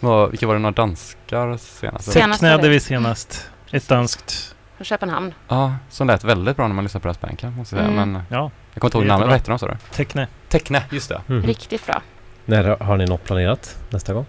Vad, 0.00 0.30
vilka 0.30 0.46
var 0.46 0.54
det, 0.54 0.60
några 0.60 0.74
danskar 0.74 1.56
senast? 1.56 2.12
Senast 2.12 2.42
var 2.42 2.58
vi 2.68 2.80
senast. 2.80 3.50
Ett 3.70 3.88
danskt. 3.88 4.54
från 4.76 4.84
Köpenhamn. 4.84 5.34
Ja, 5.48 5.74
som 5.90 6.06
lät 6.06 6.24
väldigt 6.24 6.56
bra 6.56 6.68
när 6.68 6.74
man 6.74 6.84
lyssnade 6.84 7.02
på 7.02 7.08
deras 7.08 7.20
bandcamp 7.20 7.56
måste 7.56 7.76
jag 7.76 7.84
säga. 7.86 7.92
Mm. 8.02 8.12
Men 8.12 8.22
Ja, 8.28 8.50
jag 8.74 8.80
kommer 8.80 8.88
inte 8.88 8.98
ihåg 8.98 9.06
namnet, 9.06 9.26
vad 9.28 9.36
hette 9.36 9.50
de 9.50 9.58
sa 9.58 9.66
du? 9.66 9.76
Teckne. 9.92 10.28
Teckne, 10.48 10.82
just 10.90 11.08
det. 11.08 11.20
Mhm. 11.26 11.42
Riktigt 11.42 11.86
bra. 11.86 12.02
När 12.44 12.64
har 12.82 12.96
ni 12.96 13.06
något 13.06 13.24
planerat 13.24 13.78
nästa 13.90 14.12
gång? 14.14 14.26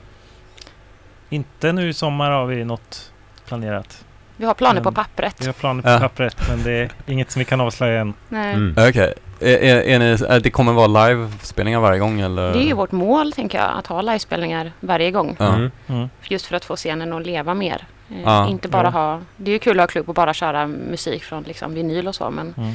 Inte 1.30 1.72
nu 1.72 1.90
i 1.90 1.94
sommar 1.94 2.32
har 2.32 2.46
vi 2.46 2.66
något 2.66 3.12
planerat. 3.48 4.06
Vi 4.38 4.46
har 4.46 4.54
planer 4.54 4.82
på 4.82 4.90
Mm. 4.90 4.94
pappret. 4.94 5.36
Vi 5.42 5.46
har 5.46 5.54
planer 5.54 5.82
på 5.84 5.90
Ja. 5.90 6.00
pappret 6.00 6.36
men 6.50 6.64
det 6.64 6.72
är 6.72 6.90
inget 7.06 7.32
som 7.32 7.40
vi 7.40 7.46
kan 7.46 7.62
avslöja 7.62 8.02
än. 8.02 8.14
Nej. 8.30 8.54
Mm. 8.54 8.76
Okej. 8.90 9.14
Är, 9.40 9.58
är, 9.58 9.82
är 9.82 10.00
ni, 10.00 10.06
är, 10.06 10.40
det 10.40 10.50
kommer 10.50 10.74
vara 10.74 10.88
livespelningar 11.08 11.80
varje 11.80 12.00
gång 12.00 12.20
eller? 12.22 12.54
Det 12.54 12.60
är 12.60 12.64
ju 12.68 12.74
vårt 12.74 12.92
mål 12.92 13.32
tänker 13.34 13.58
jag 13.58 13.72
att 13.78 13.88
ha 13.88 14.02
livespelningar 14.02 14.72
varje 14.80 15.12
gång. 15.12 15.38
Mm. 15.40 15.72
Mm. 15.88 16.10
Just 16.24 16.46
för 16.46 16.56
att 16.56 16.66
få 16.66 16.76
scenen 16.76 17.14
att 17.14 17.26
leva 17.26 17.54
mer. 17.54 17.86
Eh, 18.10 18.22
Ja. 18.24 18.48
Inte 18.48 18.68
bara 18.68 18.84
Ja. 18.88 18.90
ha... 18.90 19.22
Det 19.38 19.52
är 19.52 19.54
ju 19.54 19.60
kul 19.60 19.80
att 19.80 19.84
ha 19.84 19.88
klubb 19.88 20.10
och 20.10 20.16
bara 20.16 20.34
köra 20.34 20.68
musik 20.68 21.24
från 21.24 21.44
liksom 21.44 21.74
vinyl 21.74 22.08
och 22.08 22.16
så 22.16 22.30
men 22.30 22.54
Mm. 22.58 22.74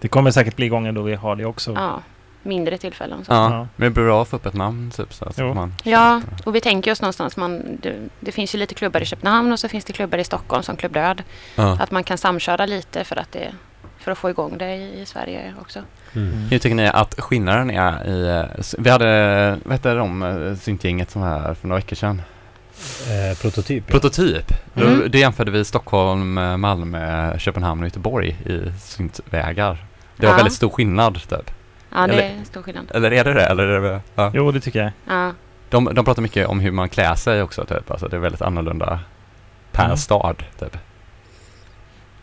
Det 0.00 0.08
kommer 0.08 0.30
säkert 0.30 0.56
bli 0.56 0.68
gånger 0.68 0.92
då 0.92 1.02
vi 1.02 1.14
har 1.14 1.36
det 1.36 1.44
också. 1.44 1.72
ja, 1.72 2.02
mindre 2.42 2.78
tillfällen. 2.78 3.24
Så. 3.24 3.32
Ja, 3.32 3.50
Ja. 3.52 3.58
men 3.76 3.86
det 3.88 3.90
blir 3.90 4.04
bra 4.04 4.22
att 4.22 4.28
få 4.28 4.36
upp 4.36 4.46
ett 4.46 4.54
namn 4.54 4.90
typ 4.90 5.14
så 5.14 5.24
att 5.24 5.38
man 5.38 5.74
Ja, 5.84 6.22
och 6.44 6.54
vi 6.54 6.60
tänker 6.60 6.92
oss 6.92 7.00
någonstans 7.02 7.36
man, 7.36 7.78
det, 7.82 7.96
det 8.20 8.32
finns 8.32 8.54
ju 8.54 8.58
lite 8.58 8.74
klubbar 8.74 9.00
i 9.00 9.04
Köpenhamn 9.04 9.52
och 9.52 9.58
så 9.60 9.68
finns 9.68 9.84
det 9.84 9.92
klubbar 9.92 10.18
i 10.18 10.24
Stockholm 10.24 10.62
som 10.62 10.76
Klubb 10.76 10.92
Död. 10.92 11.22
ja. 11.56 11.78
Att 11.80 11.90
man 11.90 12.04
kan 12.04 12.18
samköra 12.18 12.66
lite 12.66 13.04
för 13.04 13.16
att, 13.16 13.32
det, 13.32 13.52
för 13.98 14.12
att 14.12 14.18
få 14.18 14.30
igång 14.30 14.58
det 14.58 14.74
i, 14.76 15.00
i 15.00 15.06
Sverige 15.06 15.54
också. 15.60 15.78
Mm. 16.12 16.28
Mm. 16.32 16.48
Hur 16.48 16.58
tycker 16.58 16.74
ni 16.76 16.86
att 16.88 17.20
skillnaden 17.20 17.70
är 17.70 18.08
i, 18.08 18.44
vi 18.78 18.90
hade, 18.90 19.58
vad 19.64 19.72
hette 19.72 19.94
de, 19.94 20.22
eh, 20.22 20.56
syntgänget 20.56 21.10
som 21.10 21.22
var 21.22 21.28
här 21.28 21.54
för 21.54 21.68
några 21.68 21.78
veckor 21.80 21.96
sedan? 21.96 22.22
Eh, 23.08 23.38
prototyp. 23.38 23.84
ja. 23.86 23.90
Prototyp. 23.92 24.52
Mm. 24.76 24.98
Då- 25.00 25.06
Det 25.08 25.18
jämförde 25.18 25.50
vi 25.50 25.64
Stockholm, 25.64 26.38
eh, 26.38 26.56
Malmö, 26.56 27.38
Köpenhamn 27.38 27.80
och 27.82 27.86
Göteborg 27.86 28.28
i 28.46 28.72
syntvägar. 28.80 29.84
Det 30.20 30.26
var 30.26 30.32
Ja. 30.32 30.36
väldigt 30.36 30.52
stor 30.54 30.70
skillnad 30.70 31.14
typ. 31.14 31.50
Ja, 31.94 32.06
det 32.06 32.12
Eller- 32.12 32.22
är 32.40 32.44
stor 32.44 32.62
skillnad. 32.62 32.90
Eller 32.94 33.12
är 33.12 33.24
det 33.24 33.32
det? 33.34 33.44
Eller 33.46 33.66
är 33.66 33.80
det, 33.80 34.00
ja. 34.14 34.30
Jo, 34.34 34.50
det 34.52 34.60
tycker 34.60 34.78
jag. 34.82 34.92
Ja, 35.16 35.32
de, 35.70 35.94
de 35.94 36.04
pratar 36.04 36.22
mycket 36.22 36.46
om 36.48 36.60
hur 36.60 36.70
man 36.72 36.88
klär 36.88 37.14
sig 37.14 37.42
också 37.42 37.64
typ. 37.64 37.90
Alltså 37.90 38.08
det 38.08 38.16
är 38.16 38.20
väldigt 38.20 38.42
annorlunda 38.42 39.00
per 39.72 39.84
Mm. 39.84 39.96
stad 39.96 40.42
typ. 40.58 40.76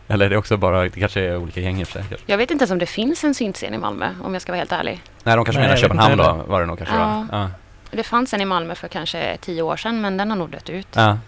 Eller 0.08 0.26
är 0.26 0.30
det 0.30 0.36
också 0.36 0.56
bara, 0.56 0.82
det 0.82 0.90
kanske 1.00 1.20
är 1.20 1.36
olika 1.36 1.60
gäng 1.60 1.80
i 1.80 1.84
och 1.84 1.88
för 1.88 1.92
sig. 1.92 2.04
kanske. 2.08 2.32
jag 2.32 2.38
vet 2.38 2.50
inte 2.50 2.62
ens 2.62 2.70
om 2.70 2.78
det 2.78 2.86
finns 2.86 3.24
en 3.24 3.34
syntscen 3.34 3.74
i 3.74 3.78
Malmö 3.78 4.08
om 4.22 4.32
jag 4.32 4.42
ska 4.42 4.52
vara 4.52 4.58
helt 4.58 4.72
ärlig. 4.72 5.00
Nej, 5.24 5.36
de 5.36 5.44
kanske 5.44 5.60
Nej, 5.60 5.68
menar 5.68 5.80
Köpenhamn 5.80 6.16
då, 6.16 6.44
var 6.46 6.60
det 6.60 6.66
nog 6.66 6.78
kanske 6.78 6.94
Ja. 6.96 7.26
Ja. 7.32 7.50
Det 7.90 8.02
fanns 8.02 8.34
en 8.34 8.40
i 8.40 8.44
Malmö 8.44 8.74
för 8.74 8.88
kanske 8.88 9.36
tio 9.40 9.62
år 9.62 9.76
sedan 9.76 10.00
men 10.00 10.16
den 10.16 10.30
har 10.30 10.36
nog 10.36 10.50
dött 10.50 10.70
ut. 10.70 10.88
Ja. 10.92 11.18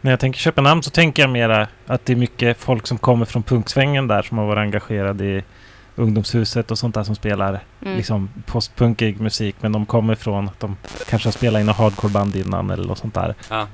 När 0.00 0.10
jag 0.12 0.20
tänker 0.20 0.38
Köpenhamn 0.38 0.82
så 0.82 0.90
tänker 0.90 1.22
jag 1.22 1.30
mera 1.30 1.68
att 1.86 2.06
det 2.06 2.12
är 2.12 2.16
mycket 2.16 2.58
folk 2.58 2.86
som 2.86 2.98
kommer 2.98 3.24
från 3.24 3.42
punksvängen 3.42 4.06
där 4.06 4.22
som 4.22 4.38
har 4.38 4.46
varit 4.46 4.58
engagerade 4.60 5.24
i 5.24 5.44
ungdomshuset 5.96 6.70
och 6.70 6.78
sånt 6.78 6.94
där 6.94 7.02
som 7.04 7.14
spelar 7.14 7.60
Mm. 7.82 7.96
liksom 7.96 8.28
postpunkig 8.46 9.20
musik. 9.20 9.56
Men 9.60 9.72
de 9.72 9.86
kommer 9.86 10.14
från 10.14 10.48
att 10.48 10.60
de 10.60 10.76
kanske 11.08 11.26
har 11.28 11.32
spelat 11.32 11.60
i 11.60 11.64
något 11.64 11.76
hardcoreband 11.76 12.36
innan 12.36 12.70
eller 12.70 12.84
något 12.88 12.98
sånt 12.98 13.14
där. 13.14 13.34
Ja. 13.50 13.66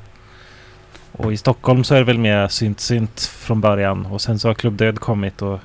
Och 1.12 1.32
i 1.32 1.36
Stockholm 1.36 1.84
så 1.84 1.94
är 1.94 1.98
det 1.98 2.04
väl 2.04 2.18
mer 2.18 2.48
synt-synt 2.48 3.20
från 3.20 3.60
början. 3.60 4.06
Och 4.06 4.20
sen 4.20 4.38
så 4.38 4.48
har 4.48 4.54
Klubb 4.54 4.74
Död 4.76 4.98
kommit 5.00 5.42
och 5.42 5.60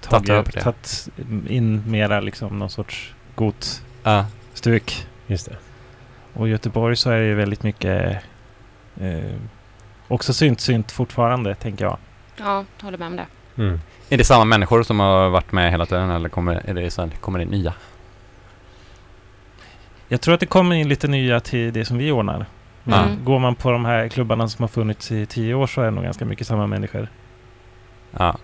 Tagit 0.00 0.52
tagit 0.62 1.08
in 1.48 1.82
mera 1.90 2.20
liksom 2.20 2.58
någon 2.58 2.70
sorts 2.70 3.14
got 3.34 3.82
Ja. 4.02 4.26
stuk. 4.54 5.06
Just 5.26 5.46
det. 5.50 5.56
Och 6.34 6.48
i 6.48 6.50
Göteborg 6.50 6.96
så 6.96 7.10
är 7.10 7.18
det 7.20 7.26
ju 7.26 7.34
väldigt 7.34 7.62
mycket 7.62 8.18
eh, 9.02 9.34
också 10.08 10.32
synt-synt 10.34 10.92
fortfarande 10.92 11.54
tänker 11.54 11.84
jag. 11.84 11.96
Ja, 12.36 12.64
håller 12.82 12.98
med 12.98 13.06
om 13.06 13.16
det. 13.16 13.26
Mm. 13.56 13.80
Är 14.08 14.18
det 14.18 14.24
samma 14.24 14.44
människor 14.44 14.82
som 14.82 15.00
har 15.00 15.28
varit 15.30 15.52
med 15.52 15.70
hela 15.70 15.86
tiden 15.86 16.10
eller 16.10 16.28
kommer, 16.28 16.54
är 16.64 16.74
det, 16.74 16.90
så 16.90 17.02
här, 17.02 17.10
kommer 17.10 17.38
det 17.38 17.44
nya? 17.44 17.74
Jag 20.08 20.20
tror 20.20 20.34
att 20.34 20.40
det 20.40 20.46
kommer 20.46 20.74
in 20.76 20.88
lite 20.88 21.08
nya 21.08 21.40
till 21.40 21.72
det 21.72 21.84
som 21.84 21.98
vi 21.98 22.12
ordnar. 22.12 22.46
Men 22.84 23.08
Mm. 23.08 23.24
går 23.24 23.38
man 23.38 23.54
på 23.54 23.70
de 23.70 23.84
här 23.84 24.08
klubbarna 24.08 24.48
som 24.48 24.62
har 24.62 24.68
funnits 24.68 25.12
i 25.12 25.26
tio 25.26 25.54
år 25.54 25.66
så 25.66 25.80
är 25.80 25.84
det 25.84 25.90
nog 25.90 26.04
ganska 26.04 26.24
mycket 26.24 26.46
samma 26.46 26.66
människor. 26.66 27.08
Ja. 28.18 28.36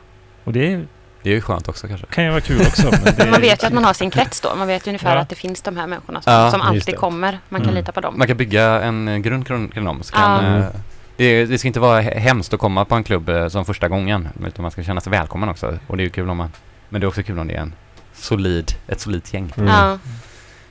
Och 0.45 0.53
det 0.53 0.85
Det 1.29 1.33
är 1.33 1.35
ju 1.35 1.41
skönt 1.41 1.69
också 1.69 1.89
kanske. 1.89 2.07
kan 2.07 2.25
ju 2.25 2.31
vara 2.31 2.41
kul 2.41 2.61
också. 2.61 2.83
men 3.05 3.15
det, 3.17 3.31
man 3.31 3.41
vet 3.41 3.63
ju 3.63 3.67
att 3.67 3.73
man 3.73 3.85
har 3.85 3.93
sin 3.93 4.11
krets 4.11 4.41
då. 4.41 4.55
Man 4.57 4.67
vet 4.67 4.87
ju 4.87 4.89
ungefär 4.91 5.15
Ja. 5.15 5.21
att 5.23 5.29
det 5.29 5.35
finns 5.35 5.63
de 5.63 5.77
här 5.77 5.87
människorna 5.87 6.23
som, 6.23 6.33
Ja, 6.33 6.51
som 6.51 6.61
alltid 6.61 6.97
kommer. 6.97 7.39
Man 7.49 7.61
kan 7.61 7.69
Mm. 7.71 7.75
lita 7.81 7.93
på 7.93 8.01
dem. 8.01 8.15
Man 8.19 8.27
kan 8.29 8.37
bygga 8.37 8.65
en 8.83 9.09
eh, 9.09 9.19
grund 9.19 9.47
kring 9.47 9.85
dem. 9.85 10.03
Så 10.03 10.13
kan, 10.15 10.45
Ja. 10.45 10.59
eh, 10.59 10.65
det, 11.17 11.45
det 11.47 11.59
ska 11.59 11.69
inte 11.69 11.81
vara 11.81 12.01
he- 12.03 12.19
hemskt 12.19 12.55
att 12.55 12.61
komma 12.61 12.85
på 12.85 12.95
en 12.95 13.05
klubb 13.05 13.29
eh, 13.29 13.49
som 13.49 13.65
första 13.65 13.89
gången. 13.89 14.29
Utan 14.47 14.63
man 14.63 14.71
ska 14.71 14.83
känna 14.83 15.01
sig 15.01 15.11
välkommen 15.11 15.49
också. 15.49 15.79
Och 15.87 15.97
det 15.97 16.03
är 16.03 16.05
ju 16.05 16.11
kul 16.11 16.31
om 16.31 16.37
man... 16.37 16.51
Men 16.89 17.01
det 17.01 17.05
är 17.05 17.09
också 17.09 17.23
kul 17.23 17.39
om 17.39 17.49
det 17.49 17.55
är 17.55 17.61
en 17.61 17.73
solid, 18.15 18.73
ett 18.87 19.01
solidt 19.01 19.35
gäng. 19.35 19.53
Mm. 19.57 19.69
Ja, 19.69 19.99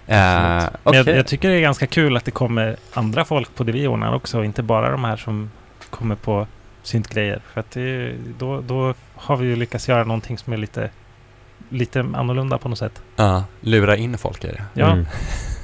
Eh, 0.09 0.17
Men 0.17 0.69
Okej. 0.83 1.03
jag, 1.05 1.17
jag 1.17 1.27
tycker 1.27 1.49
det 1.49 1.55
är 1.55 1.61
ganska 1.61 1.87
kul 1.87 2.17
att 2.17 2.25
det 2.25 2.31
kommer 2.31 2.75
andra 2.93 3.25
folk 3.25 3.55
på 3.55 3.63
det 3.63 3.71
vi 3.71 3.87
ordnar 3.87 4.13
också. 4.15 4.43
Inte 4.43 4.63
bara 4.63 4.91
de 4.91 5.03
här 5.03 5.17
som 5.17 5.51
kommer 5.89 6.15
på 6.15 6.47
syntgrejer. 6.87 7.41
För 7.53 7.59
att 7.59 7.71
det, 7.71 8.13
då, 8.39 8.61
då 8.61 8.93
har 9.15 9.37
vi 9.37 9.47
ju 9.47 9.55
lyckats 9.55 9.89
göra 9.89 10.03
någonting 10.03 10.37
som 10.37 10.53
är 10.53 10.57
lite, 10.57 10.89
lite 11.69 11.99
annorlunda 11.99 12.57
på 12.57 12.69
något 12.69 12.79
sätt. 12.79 13.01
Ja, 13.15 13.43
lura 13.61 13.95
in 13.97 14.17
folk 14.17 14.43
i 14.43 14.47
det. 14.47 14.63
Ja, 14.73 14.91
Mm. 14.91 15.05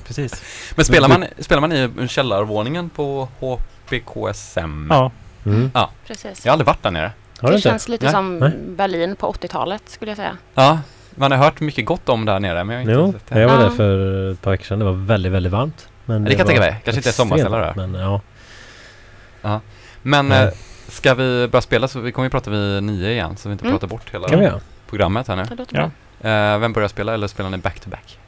precis. 0.08 0.44
Men 0.76 0.86
spelar 0.86 1.08
man, 1.10 1.26
spelar 1.40 1.62
man 1.62 1.72
i 1.74 2.08
källarvåningen 2.08 2.90
på 2.90 3.28
HPKSM? 3.40 4.88
Ja, 4.90 5.12
Mm. 5.46 5.72
precis. 6.08 6.46
Jag 6.46 6.52
har 6.52 6.54
aldrig 6.54 6.68
varit 6.68 6.84
där 6.84 6.92
nere. 6.92 7.12
Har 7.40 7.48
du 7.48 7.52
det 7.52 7.56
inte? 7.58 7.70
känns 7.70 7.88
lite 7.90 8.06
Nej. 8.06 8.14
som 8.14 8.38
Nej. 8.40 8.52
Berlin 8.68 9.16
på 9.16 9.32
80-talet 9.34 9.82
skulle 9.90 10.12
jag 10.12 10.18
säga. 10.18 10.38
Ja, 10.54 10.80
man 11.16 11.32
har 11.32 11.38
hört 11.38 11.60
mycket 11.60 11.86
gott 11.86 12.10
om 12.10 12.26
där 12.26 12.40
nere 12.40 12.64
men 12.64 12.76
jag 12.90 12.96
har 12.96 13.02
Jo, 13.02 13.06
inte 13.08 13.20
sett 13.20 13.28
det. 13.30 13.40
jag 13.42 13.48
var 13.48 13.56
Ja. 13.56 13.62
där 13.62 13.70
för 13.70 14.32
ett 14.32 14.42
par 14.42 14.52
veckor 14.52 14.64
sedan. 14.66 14.80
Det 14.80 14.86
var 14.86 14.92
väldigt, 14.92 15.32
väldigt 15.32 15.52
varmt. 15.52 15.88
Men 16.06 16.24
det 16.24 16.30
kan 16.30 16.38
jag 16.38 16.48
tänka 16.48 16.62
mig. 16.62 16.82
Kanske 16.84 17.00
inte 17.00 17.10
är 17.10 17.14
sommarställe 17.14 17.58
där. 17.58 17.74
Men 17.76 17.94
ja. 17.94 19.62
Men 20.02 20.28
Nej. 20.30 20.52
Eh, 20.94 20.98
ska 20.98 21.14
vi 21.14 21.48
börja 21.48 21.62
spela 21.62 21.88
så 21.88 22.00
vi 22.00 22.12
kommer 22.12 22.26
ju 22.26 22.30
prata 22.30 22.52
vid 22.52 22.84
nio 22.84 23.12
igen 23.12 23.38
så 23.38 23.50
vi 23.50 23.54
inte 23.54 23.66
Mm. 23.66 23.74
pratar 23.74 23.88
bort 23.88 24.14
hela 24.14 24.28
kan 24.30 24.40
vi 24.40 24.46
göra. 24.46 24.60
programmet 24.90 25.28
här 25.28 25.36
nu. 25.36 25.44
Det 25.44 25.56
låter 25.56 25.76
Ja. 25.78 25.92
bra. 26.22 26.32
Eh, 26.32 26.60
vem 26.60 26.74
börjar 26.74 26.88
spela 26.90 27.14
eller 27.14 27.28
spelar 27.28 27.50
ni 27.50 27.58
back 27.58 27.80
to 27.80 27.90
back? 27.90 28.20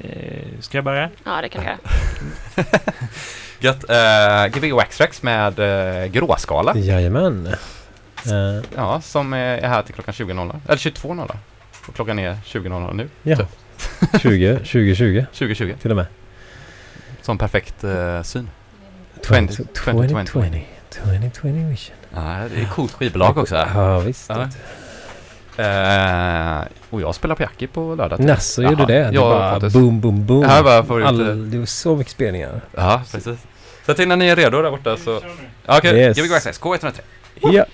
eh, 0.00 0.60
ska 0.60 0.78
jag 0.78 0.84
börja? 0.84 1.10
Ja, 1.24 1.40
det 1.42 1.48
kan 1.48 1.62
du 1.64 1.68
göra. 1.68 1.78
Gött. 3.58 3.84
Uh, 3.90 4.58
Gbg 4.58 4.72
Waxtrax 4.72 5.22
med 5.22 5.58
uh, 5.58 6.06
gråskala. 6.06 6.76
Jajamän. 6.76 7.46
Eh, 7.46 8.64
Ja, 8.76 9.00
som 9.00 9.32
är 9.32 9.58
är 9.58 9.68
här 9.68 9.82
till 9.82 9.94
klockan 9.94 10.14
20.00. 10.14 10.60
Eller 10.68 10.76
22.00. 10.76 11.36
Och 11.88 11.94
klockan 11.94 12.18
är 12.18 12.34
20.00 12.44 12.92
nu. 12.94 13.08
ja. 13.22 13.36
20, 14.20 14.54
2020 14.56 15.24
2020. 15.32 15.74
till 15.82 15.90
och 15.90 15.96
med. 15.96 16.06
Som 17.22 17.38
perfekt 17.38 17.84
eh, 17.84 18.22
syn. 18.22 18.50
20, 19.28 19.48
20, 19.48 19.64
2020. 19.74 20.60
2020 20.94 21.46
vision. 21.68 21.96
Ja, 22.14 22.36
det 22.54 22.60
är 22.60 22.68
coolt 22.74 22.92
skivbolag 22.92 23.38
också. 23.38 23.54
Ja, 23.74 23.98
visst. 23.98 24.30
Ja. 24.30 24.48
Eh, 25.56 26.62
och 26.90 27.00
jag 27.00 27.14
spelar 27.14 27.34
på 27.34 27.42
Jackie 27.42 27.68
på 27.68 27.94
lördag. 27.94 28.20
Nasso 28.20 28.62
gjorde 28.62 28.74
Jaha, 28.76 28.86
det. 28.86 28.94
Det 29.08 29.14
jag 29.14 29.30
bara 29.60 29.70
boom, 29.70 30.00
boom, 30.00 30.26
boom. 30.26 30.40
Det 30.40 30.48
här 30.48 30.62
var 30.62 30.82
för 30.82 31.00
All, 31.00 31.50
det 31.50 31.58
var 31.58 31.66
så 31.66 31.96
mycket 31.96 32.12
spelningar. 32.12 32.60
Ja, 32.74 33.02
precis. 33.12 33.38
Så 33.86 33.92
att 33.92 33.98
innan 33.98 34.18
ni 34.18 34.26
är 34.28 34.36
redo 34.36 34.62
där 34.62 34.70
borta 34.70 34.96
så... 34.96 35.20
Ja, 35.66 35.78
Okej, 35.78 35.96
Yes. 35.98 36.18
Gbg 36.18 36.30
Waxtrax, 36.30 36.60
K103. 36.60 37.00
Ja. 37.40 37.64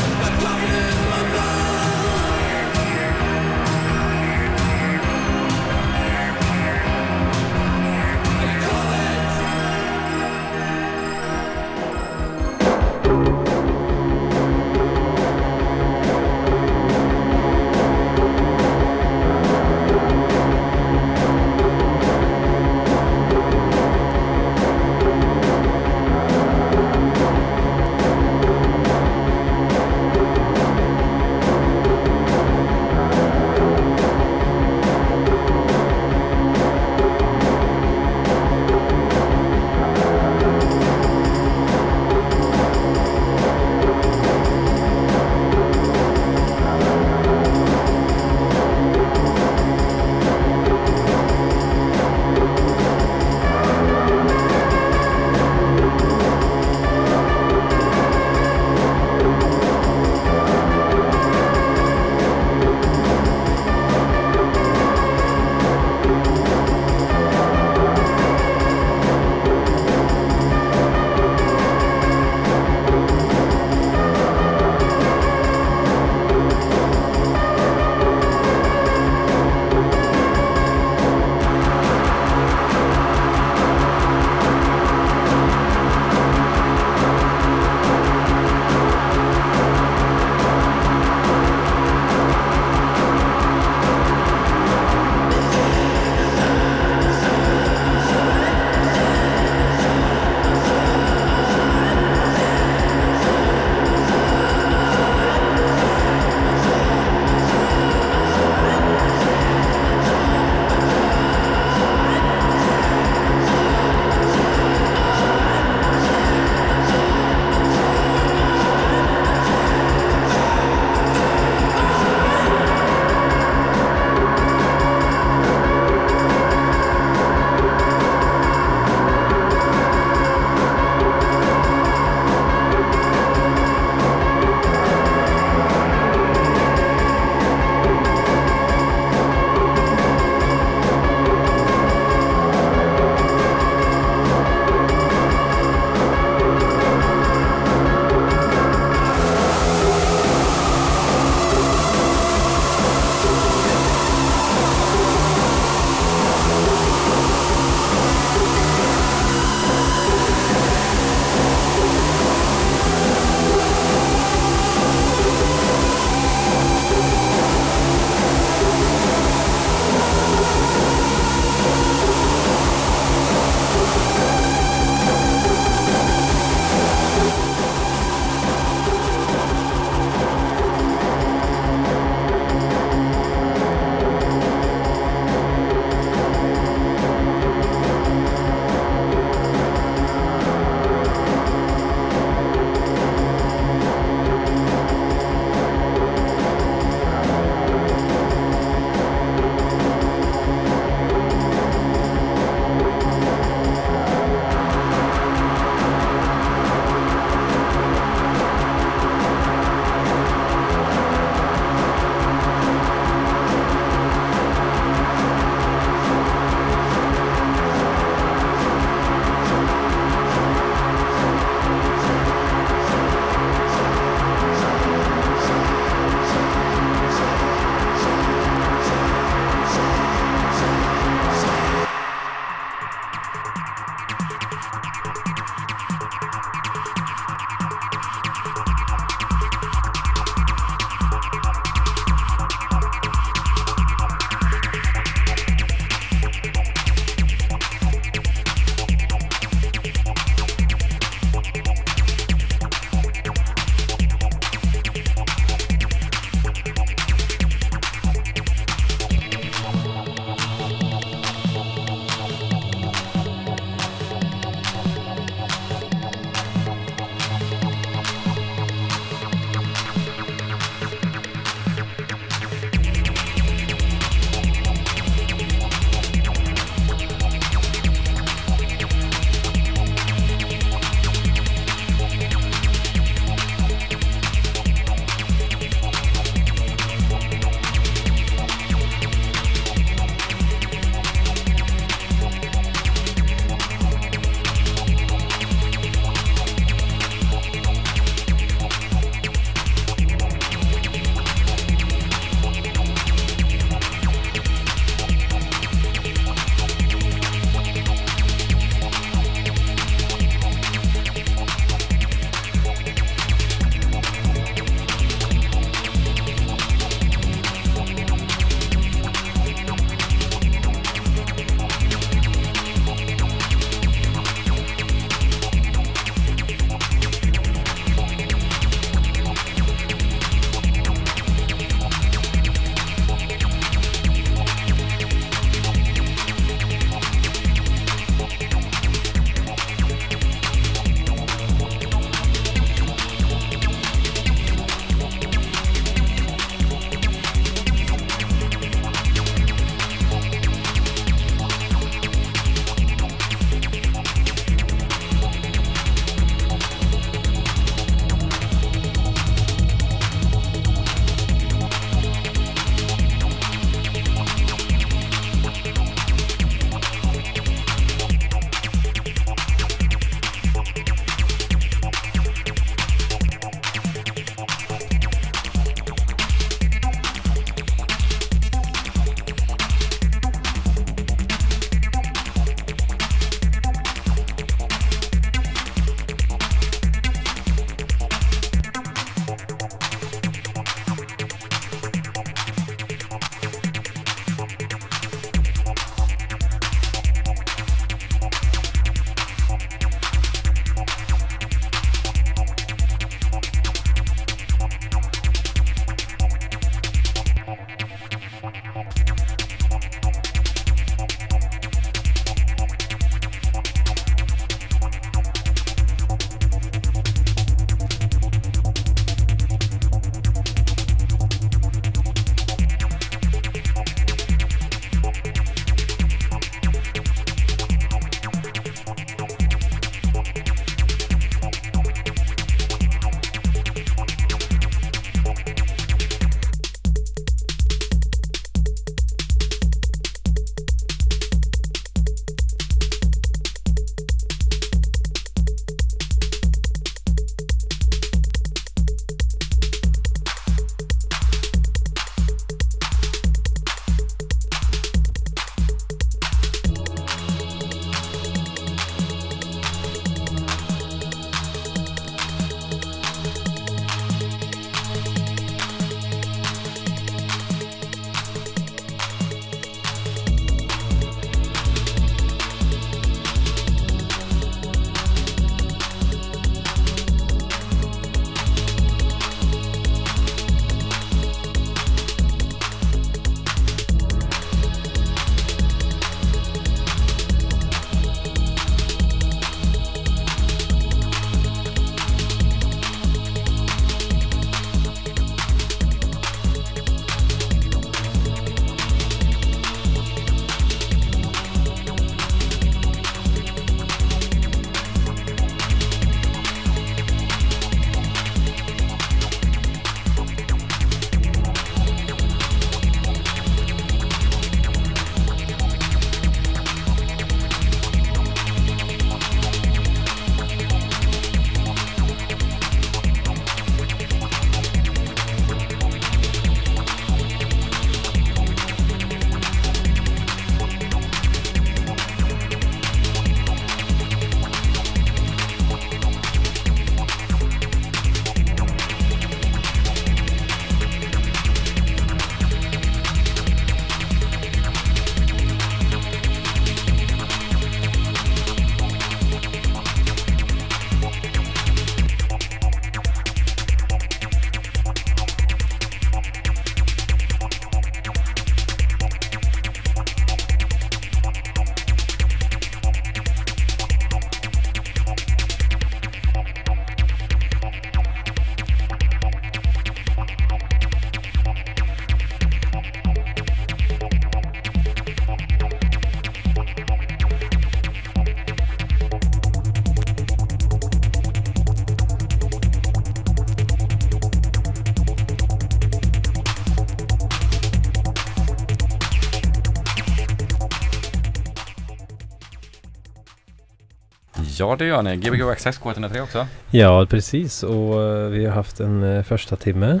Ja, 594.60 594.76
det 594.78 594.84
gör 594.84 595.02
ni. 595.02 595.16
Gbg 595.16 595.42
Access 595.42 595.80
K103 595.80 596.20
också. 596.22 596.46
Ja, 596.70 597.06
precis. 597.10 597.62
Och 597.62 598.02
eh, 598.02 598.28
vi 598.28 598.46
har 598.46 598.54
haft 598.54 598.80
en 598.80 599.16
eh, 599.16 599.22
första 599.22 599.56
timme 599.56 600.00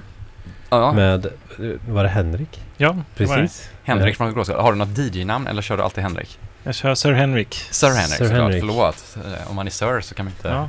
Ja, 0.70 0.92
med, 0.92 1.26
eh, 1.26 1.30
var 1.88 2.02
det 2.02 2.08
Henrik? 2.08 2.60
Ja, 2.76 2.96
det 3.16 3.24
var 3.26 3.36
det. 3.36 3.42
Precis. 3.42 3.70
Henrik 3.84 4.16
från 4.16 4.34
Gråskal. 4.34 4.60
Har 4.60 4.72
du 4.72 4.78
något 4.78 4.98
DJ-namn 4.98 5.46
eller 5.46 5.62
kör 5.62 5.76
du 5.76 5.82
alltid 5.82 6.04
Henrik? 6.04 6.38
Jag 6.62 6.74
kör 6.74 6.94
Sir 6.94 7.12
Henrik. 7.12 7.54
Sir 7.70 7.86
Henrik 7.86 8.08
Sir 8.08 8.24
såklart, 8.24 8.40
Henrik. 8.42 8.60
förlåt. 8.60 9.16
Om 9.46 9.56
man 9.56 9.66
är 9.66 9.70
Sir 9.70 10.00
så 10.00 10.14
kan 10.14 10.24
man 10.26 10.32
inte... 10.38 10.48
Ja. 10.48 10.68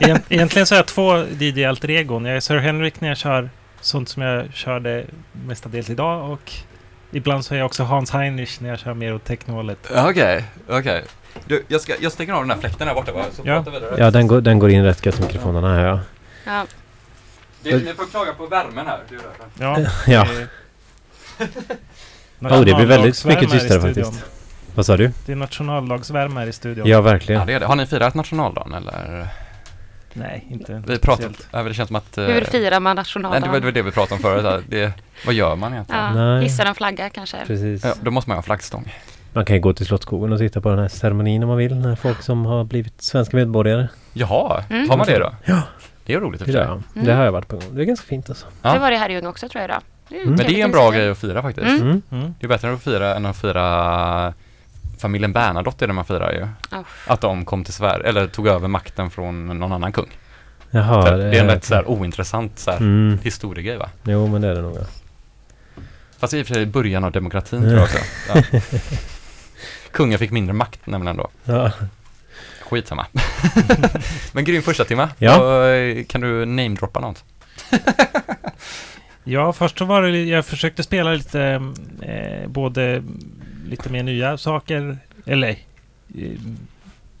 Egent- 0.00 0.22
Egentligen 0.28 0.66
så 0.66 0.74
har 0.74 0.78
jag 0.78 0.86
två 0.86 1.24
DJ-alter 1.38 1.90
egon. 1.90 2.24
Jag 2.24 2.36
är 2.36 2.40
Sir 2.40 2.56
Henrik 2.56 3.00
när 3.00 3.08
jag 3.08 3.16
kör 3.16 3.50
sånt 3.80 4.08
som 4.08 4.22
jag 4.22 4.54
körde 4.54 5.04
mestadels 5.46 5.90
idag 5.90 6.30
och 6.30 6.52
ibland 7.12 7.44
så 7.44 7.54
är 7.54 7.58
jag 7.58 7.66
också 7.66 7.82
Hans 7.82 8.10
Heinrich 8.10 8.60
när 8.60 8.68
jag 8.68 8.78
kör 8.78 8.94
mer 8.94 9.14
åt 9.14 9.24
technohållet. 9.24 9.78
Okej, 9.96 10.44
okej. 10.68 11.04
Du, 11.46 11.64
jag, 11.68 11.80
ska, 11.80 11.92
jag 12.00 12.12
stänger 12.12 12.32
av 12.32 12.40
den 12.42 12.50
här 12.50 12.58
fläkten 12.58 12.86
där 12.86 12.94
borta 12.94 13.12
bara, 13.12 13.24
så 13.24 13.42
Ja. 13.44 13.56
pratar 13.56 13.70
vi 13.70 13.78
vidare. 13.80 13.94
Ja, 13.98 14.10
den 14.10 14.26
går, 14.26 14.40
den 14.40 14.58
går 14.58 14.70
in 14.70 14.84
rätt 14.84 15.06
gött 15.06 15.18
i 15.18 15.22
mikrofonerna 15.22 15.74
här 15.74 15.84
ja. 15.84 16.00
Ja. 16.46 16.66
Det, 17.62 17.76
ni 17.84 17.92
får 17.94 18.06
klaga 18.06 18.32
på 18.32 18.46
värmen 18.46 18.86
här. 18.86 18.98
Det 19.08 19.14
är 19.14 19.18
därför. 19.18 19.84
Ja. 19.84 19.90
Ja. 20.06 20.26
det 20.34 20.42
är- 20.42 20.48
Oh, 22.58 22.64
det 22.64 22.74
blir 22.74 22.86
väldigt 22.86 23.24
mycket 23.24 23.50
här 23.50 23.56
i 23.56 23.60
tystare 23.60 23.80
faktiskt. 23.80 24.24
Vad 24.74 24.86
sa 24.86 24.96
du? 24.96 25.10
Det 25.26 25.32
är 25.32 25.36
nationaldagsvärme 25.36 26.40
här 26.40 26.46
i 26.46 26.52
studion. 26.52 26.86
Ja, 26.86 26.92
Ja, 26.96 27.00
verkligen. 27.00 27.46
det 27.46 27.52
är 27.52 27.60
det. 27.60 27.66
Har 27.66 27.76
ni 27.76 27.86
firat 27.86 28.14
nationaldagen 28.14 28.74
eller? 28.74 29.26
Nej, 30.14 30.46
inte 30.50 30.82
Vi 30.86 30.96
speciellt. 30.96 31.48
ja, 31.52 31.62
det 31.62 31.74
känns 31.74 31.86
som 31.86 31.96
att... 31.96 32.18
eh, 32.18 32.24
Hur 32.24 32.44
firar 32.44 32.80
man 32.80 32.96
Nej, 32.96 33.00
nationaldagen? 33.00 33.42
det 33.42 33.48
var 33.48 33.60
det, 33.60 33.64
var 33.64 33.72
det 33.72 33.82
vi 33.82 33.90
pratade 33.90 34.14
om 34.14 34.20
förut. 34.20 34.44
här. 34.44 34.62
Det, 34.68 34.92
vad 35.26 35.34
gör 35.34 35.56
man 35.56 35.72
egentligen? 35.72 36.02
Ja, 36.04 36.12
Nej. 36.14 36.42
hissar 36.44 36.66
en 36.66 36.74
flagga 36.74 37.10
kanske. 37.10 37.36
Precis. 37.46 37.84
Ja, 37.84 37.94
då 38.02 38.10
måste 38.10 38.30
man 38.30 38.36
ha 38.38 38.42
flaggstång. 38.42 38.94
Man 39.32 39.44
kan 39.44 39.56
ju 39.56 39.62
gå 39.62 39.72
till 39.72 39.86
Slottsskogen 39.86 40.32
och 40.32 40.38
titta 40.38 40.60
på 40.60 40.68
den 40.70 40.78
här 40.78 40.88
ceremonin 40.88 41.42
om 41.42 41.48
man 41.48 41.58
vill. 41.58 41.74
När 41.76 41.96
folk 41.96 42.22
som 42.22 42.46
har 42.46 42.64
blivit 42.64 43.02
svenska 43.02 43.36
medborgare. 43.36 43.88
Jaha, 44.12 44.64
Mm. 44.70 44.90
har 44.90 44.96
man 44.96 45.06
det 45.06 45.18
då? 45.18 45.32
Ja. 45.44 45.62
Det 46.06 46.14
är 46.14 46.20
roligt 46.20 46.48
i 46.48 46.52
Det. 46.52 46.62
Mm. 46.64 46.82
det 46.94 47.12
har 47.12 47.24
jag 47.24 47.32
varit 47.32 47.48
på 47.48 47.56
gång. 47.56 47.64
Det 47.74 47.82
är 47.82 47.84
ganska 47.84 48.06
fint 48.06 48.28
alltså. 48.28 48.46
Ja. 48.62 48.72
Det 48.72 48.78
var 48.78 48.90
det 48.90 48.96
här 48.96 49.08
i 49.08 49.12
Ljung 49.12 49.26
också 49.26 49.48
tror 49.48 49.60
jag 49.62 49.68
idag. 49.68 49.82
Mm. 50.10 50.28
Men 50.28 50.36
det 50.46 50.60
är 50.60 50.64
en 50.64 50.70
bra 50.70 50.90
grej 50.90 51.10
att 51.10 51.18
fira 51.18 51.42
faktiskt. 51.42 51.66
Mm. 51.66 51.82
Mm. 51.82 52.02
Mm. 52.10 52.34
Det 52.40 52.46
är 52.46 52.48
bättre 52.48 52.72
att 52.72 52.82
fira 52.82 53.14
än 53.16 53.26
att 53.26 53.36
fira 53.36 54.34
familjen 55.02 55.32
Bernadotte 55.32 55.84
är 55.84 55.86
det 55.86 55.92
man 55.92 56.04
firar 56.04 56.32
ju. 56.32 56.42
Oh. 56.78 56.84
Att 57.06 57.20
de 57.20 57.44
kom 57.44 57.64
till 57.64 57.74
Sverige, 57.74 58.08
eller 58.08 58.26
tog 58.26 58.46
över 58.46 58.68
makten 58.68 59.10
från 59.10 59.46
någon 59.46 59.72
annan 59.72 59.92
kung. 59.92 60.08
Jaha. 60.70 61.10
det, 61.10 61.30
det 61.30 61.36
är 61.36 61.40
en 61.40 61.46
rätt 61.46 61.64
så 61.64 61.74
här 61.74 61.88
ointressant 61.88 62.58
så 62.58 62.70
här, 62.70 62.78
Mm. 62.78 63.18
historiegrej 63.22 63.76
va? 63.76 63.90
Jo, 64.04 64.26
men 64.26 64.42
det 64.42 64.48
är 64.48 64.54
det 64.54 64.62
nog. 64.62 64.76
Ja. 64.76 64.84
Fast 66.18 66.34
i 66.34 66.42
och 66.42 66.46
för 66.46 66.54
sig 66.54 66.66
början 66.66 67.04
av 67.04 67.12
demokratin 67.12 67.60
tror 67.60 67.72
jag 67.74 67.82
också. 67.82 67.98
Ja. 68.34 68.60
Kungen 69.90 70.18
fick 70.18 70.30
mindre 70.30 70.52
makt 70.52 70.86
nämligen 70.86 71.16
då. 71.16 71.28
Ja. 71.44 71.70
Skitsamma. 72.62 73.06
Men 74.32 74.44
grym 74.44 74.62
första 74.62 74.84
timme. 74.84 75.08
Ja. 75.18 75.38
Och, 75.40 75.64
eh, 75.66 76.04
kan 76.04 76.20
du 76.20 76.44
namedroppa 76.46 77.00
något? 77.00 77.24
Ja, 79.24 79.52
först 79.52 79.78
så 79.78 79.84
var 79.84 80.02
det, 80.02 80.24
jag 80.24 80.46
försökte 80.46 80.82
spela 80.82 81.12
lite, 81.12 81.42
eh, 82.02 82.48
både 82.48 83.02
lite 83.72 83.90
mer 83.92 84.02
nya 84.02 84.38
saker, 84.38 84.98
eller 85.26 85.48
eh, 86.18 86.38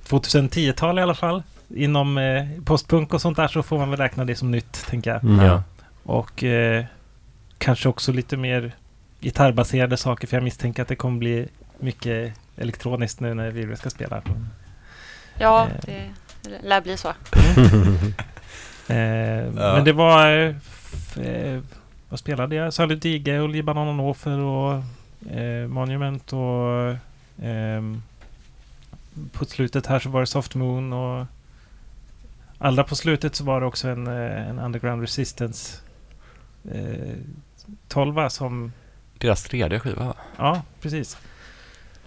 2010-tal 0.08 0.98
i 0.98 1.02
alla 1.02 1.14
fall. 1.14 1.42
Inom 1.74 2.18
eh, 2.18 2.46
postpunk 2.64 3.14
och 3.14 3.20
sånt 3.20 3.36
där 3.36 3.48
så 3.48 3.62
får 3.62 3.78
man 3.78 3.90
väl 3.90 3.98
räkna 3.98 4.24
det 4.24 4.34
som 4.36 4.50
nytt, 4.50 4.86
tänker 4.86 5.10
jag. 5.12 5.24
Mm, 5.24 5.46
ja. 5.46 5.62
Och 6.02 6.44
eh, 6.44 6.84
kanske 7.58 7.88
också 7.88 8.12
lite 8.12 8.36
mer 8.36 8.72
gitarrbaserade 9.20 9.96
saker, 9.96 10.26
för 10.26 10.36
jag 10.36 10.44
misstänker 10.44 10.82
att 10.82 10.88
det 10.88 10.96
kommer 10.96 11.18
bli 11.18 11.48
mycket 11.78 12.32
elektroniskt 12.56 13.20
nu 13.20 13.34
när 13.34 13.50
vi 13.50 13.76
ska 13.76 13.90
spela. 13.90 14.22
Ja, 15.38 15.68
Eh. 15.88 15.94
det 16.42 16.68
lär 16.68 16.80
bli 16.80 16.96
så. 16.96 17.08
Eh, 18.88 19.52
Men 19.52 19.84
det 19.84 19.92
var... 19.92 20.36
eh, 20.36 20.54
f- 20.92 21.18
eh, 21.18 21.60
vad 22.08 22.18
spelade 22.18 22.54
jag? 22.56 22.72
Salut 22.74 23.02
Dige 23.02 23.40
och 23.40 23.48
Libanon 23.48 23.88
och 23.88 23.94
Nofer 23.94 24.38
och 24.38 24.82
eh, 25.30 25.68
Monument 25.68 26.32
och... 26.32 26.96
ehm, 27.42 28.02
på 29.32 29.44
slutet 29.44 29.86
här 29.86 29.98
så 29.98 30.10
var 30.10 30.20
det 30.20 30.26
Soft 30.26 30.54
Moon 30.54 30.92
och... 30.92 31.26
Allra 32.58 32.84
på 32.84 32.96
slutet 32.96 33.34
så 33.34 33.44
var 33.44 33.60
det 33.60 33.66
också 33.66 33.88
en, 33.88 34.06
eh, 34.06 34.48
en 34.48 34.58
Underground 34.58 35.00
Resistance 35.00 35.80
eh, 36.72 37.16
12 37.88 38.28
som... 38.28 38.72
Deras 39.18 39.42
tredje 39.42 39.80
skiva 39.80 40.04
va? 40.04 40.16
Ja, 40.36 40.62
precis. 40.80 41.16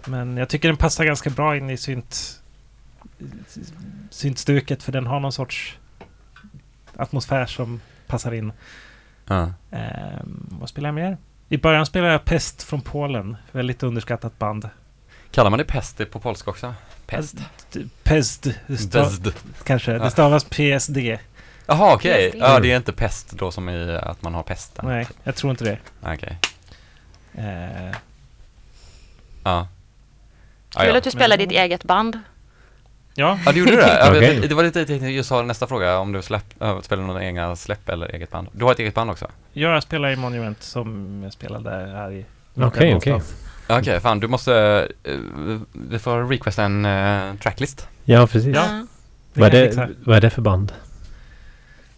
Men 0.06 0.36
jag 0.36 0.48
tycker 0.48 0.68
den 0.68 0.76
passar 0.76 1.04
ganska 1.04 1.30
bra 1.30 1.56
in 1.56 1.70
i 1.70 1.76
synt, 1.76 2.42
syntstuket 4.10 4.82
för 4.82 4.92
den 4.92 5.06
har 5.06 5.20
någon 5.20 5.32
sorts 5.32 5.78
atmosfär 6.96 7.46
som 7.46 7.80
passar 8.06 8.32
in. 8.34 8.52
Ja. 9.26 9.52
Ehm, 9.70 10.46
vad 10.60 10.68
spelar 10.68 10.88
jag 10.88 10.94
mer? 10.94 11.18
I 11.48 11.56
början 11.56 11.86
spelade 11.86 12.12
jag 12.12 12.24
Pest 12.24 12.62
från 12.62 12.80
Polen. 12.80 13.36
Väldigt 13.52 13.82
underskattat 13.82 14.38
band. 14.38 14.68
Kallar 15.30 15.50
man 15.50 15.58
det 15.58 15.64
pest 15.64 16.10
på 16.10 16.20
polska 16.20 16.50
också? 16.50 16.74
Pest? 17.06 17.36
Pest, 18.02 18.46
Pest. 18.92 19.26
kanske. 19.64 19.98
Det 19.98 20.10
stavas 20.10 20.44
PSD. 20.44 20.98
Jaha 21.66 21.94
okej, 21.94 22.30
PSD. 22.30 22.40
ja 22.40 22.60
det 22.60 22.72
är 22.72 22.76
inte 22.76 22.92
pest 22.92 23.30
då 23.32 23.50
som 23.50 23.68
i 23.68 23.96
att 24.02 24.22
man 24.22 24.34
har 24.34 24.42
pesten? 24.42 24.84
Nej, 24.88 25.06
jag 25.24 25.36
tror 25.36 25.50
inte 25.50 25.64
det. 25.64 25.78
Okej, 26.02 26.38
Ehm, 27.38 27.94
ja. 29.44 29.68
Ja, 30.74 30.80
Kul 30.80 30.96
att 30.96 31.04
du 31.04 31.10
spelar 31.10 31.36
ditt 31.36 31.50
eget 31.50 31.84
band. 31.84 32.20
Ja, 33.16 33.38
ja, 33.46 33.52
du 33.52 33.58
gjorde 33.58 33.72
det? 33.76 33.98
Ja, 34.00 34.10
Okej. 34.10 34.40
det- 34.40 34.48
Det 34.48 34.54
var 34.54 34.62
lite 34.62 34.78
jag 34.78 34.88
tänkte 34.88 35.08
just 35.08 35.30
ha 35.30 35.42
nästa 35.42 35.66
fråga 35.66 35.98
om 35.98 36.12
du 36.12 36.22
släpp, 36.22 36.62
äh, 36.62 36.80
spelar 36.80 37.02
några 37.02 37.24
egna 37.24 37.56
släpp 37.56 37.88
eller 37.88 38.14
eget 38.14 38.30
band. 38.30 38.48
Du 38.52 38.64
har 38.64 38.72
ett 38.72 38.78
eget 38.78 38.94
band 38.94 39.10
också? 39.10 39.30
ja, 39.52 39.70
jag 39.70 39.82
spelar 39.82 40.10
i 40.10 40.16
Monument 40.16 40.62
som 40.62 41.20
jag 41.24 41.32
spelade 41.32 41.70
här 41.70 42.10
i... 42.10 42.24
Okej, 42.54 42.94
okej. 42.94 43.20
Okej, 43.68 44.00
fan 44.00 44.20
du 44.20 44.28
måste, 44.28 44.88
eh, 45.04 45.14
vi 45.72 45.98
får 45.98 46.24
requesta 46.28 46.62
en 46.64 46.84
eh, 46.84 47.34
tracklist. 47.34 47.88
Ja, 48.04 48.26
precis. 48.26 48.56
Ja. 48.56 48.62
Ja. 48.70 48.86
Vad, 49.34 49.54
är 49.54 49.64
jag 49.64 49.76
det, 49.76 49.94
vad 50.04 50.16
är 50.16 50.20
det 50.20 50.30
för 50.30 50.42
band? 50.42 50.72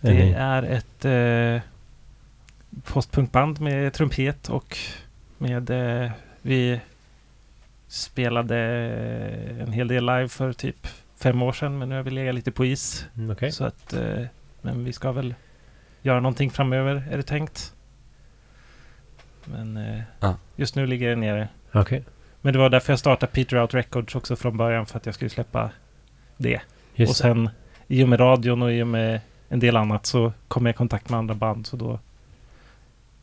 Det 0.01 0.11
ni- 0.13 0.33
är 0.39 0.63
ett 0.63 1.05
eh, 1.05 1.63
postpunkband 2.93 3.61
med 3.61 3.93
trumpet 3.93 4.49
och 4.49 4.79
med... 5.39 5.71
Eh, 5.71 6.11
vi 6.43 6.81
spelade 7.89 8.57
en 9.61 9.73
hel 9.73 9.89
del 9.89 10.07
live 10.07 10.29
för 10.29 10.53
typ 10.53 10.87
fem 11.19 11.43
år 11.43 11.53
sedan 11.53 11.79
men 11.79 11.89
nu 11.89 11.95
har 11.97 12.03
vi 12.03 12.11
legat 12.11 12.35
lite 12.35 12.51
på 12.53 12.65
is. 12.65 13.07
Mm, 13.17 13.31
Okej. 13.31 13.53
Så 13.53 13.65
att... 13.65 13.93
Eh, 13.93 14.23
men 14.63 14.85
vi 14.85 14.93
ska 14.93 15.13
väl 15.13 15.35
göra 16.03 16.21
någonting 16.21 16.51
framöver 16.51 17.09
är 17.11 17.17
det 17.17 17.23
tänkt. 17.23 17.73
Men 19.45 19.77
eh, 19.77 20.01
Ja. 20.21 20.37
just 20.57 20.75
nu 20.75 20.87
ligger 20.87 21.09
det 21.09 21.17
nere. 21.17 21.49
Okej. 21.73 22.05
Men 22.41 22.53
det 22.53 22.59
var 22.59 22.71
därför 22.71 22.93
jag 22.93 22.99
startade 23.01 23.33
Peter 23.33 23.61
Out 23.61 23.75
Records 23.75 24.15
också 24.15 24.37
från 24.37 24.57
början 24.57 24.87
för 24.87 24.97
att 24.97 25.07
jag 25.07 25.15
skulle 25.15 25.31
släppa 25.31 25.71
det. 26.37 26.61
Just 26.95 27.11
och 27.11 27.17
sen 27.17 27.51
i 27.89 28.05
och 28.05 28.09
med 28.09 28.21
radion 28.21 28.63
och 28.63 28.73
i 28.73 28.83
och 28.83 28.87
med 28.87 29.21
en 29.49 29.61
del 29.61 29.77
annat 29.77 30.07
så 30.07 30.33
kom 30.49 30.67
jag 30.67 30.73
i 30.73 30.77
kontakt 30.77 31.09
med 31.11 31.19
andra 31.19 31.35
band 31.35 31.67
så 31.67 31.77
då 31.77 31.99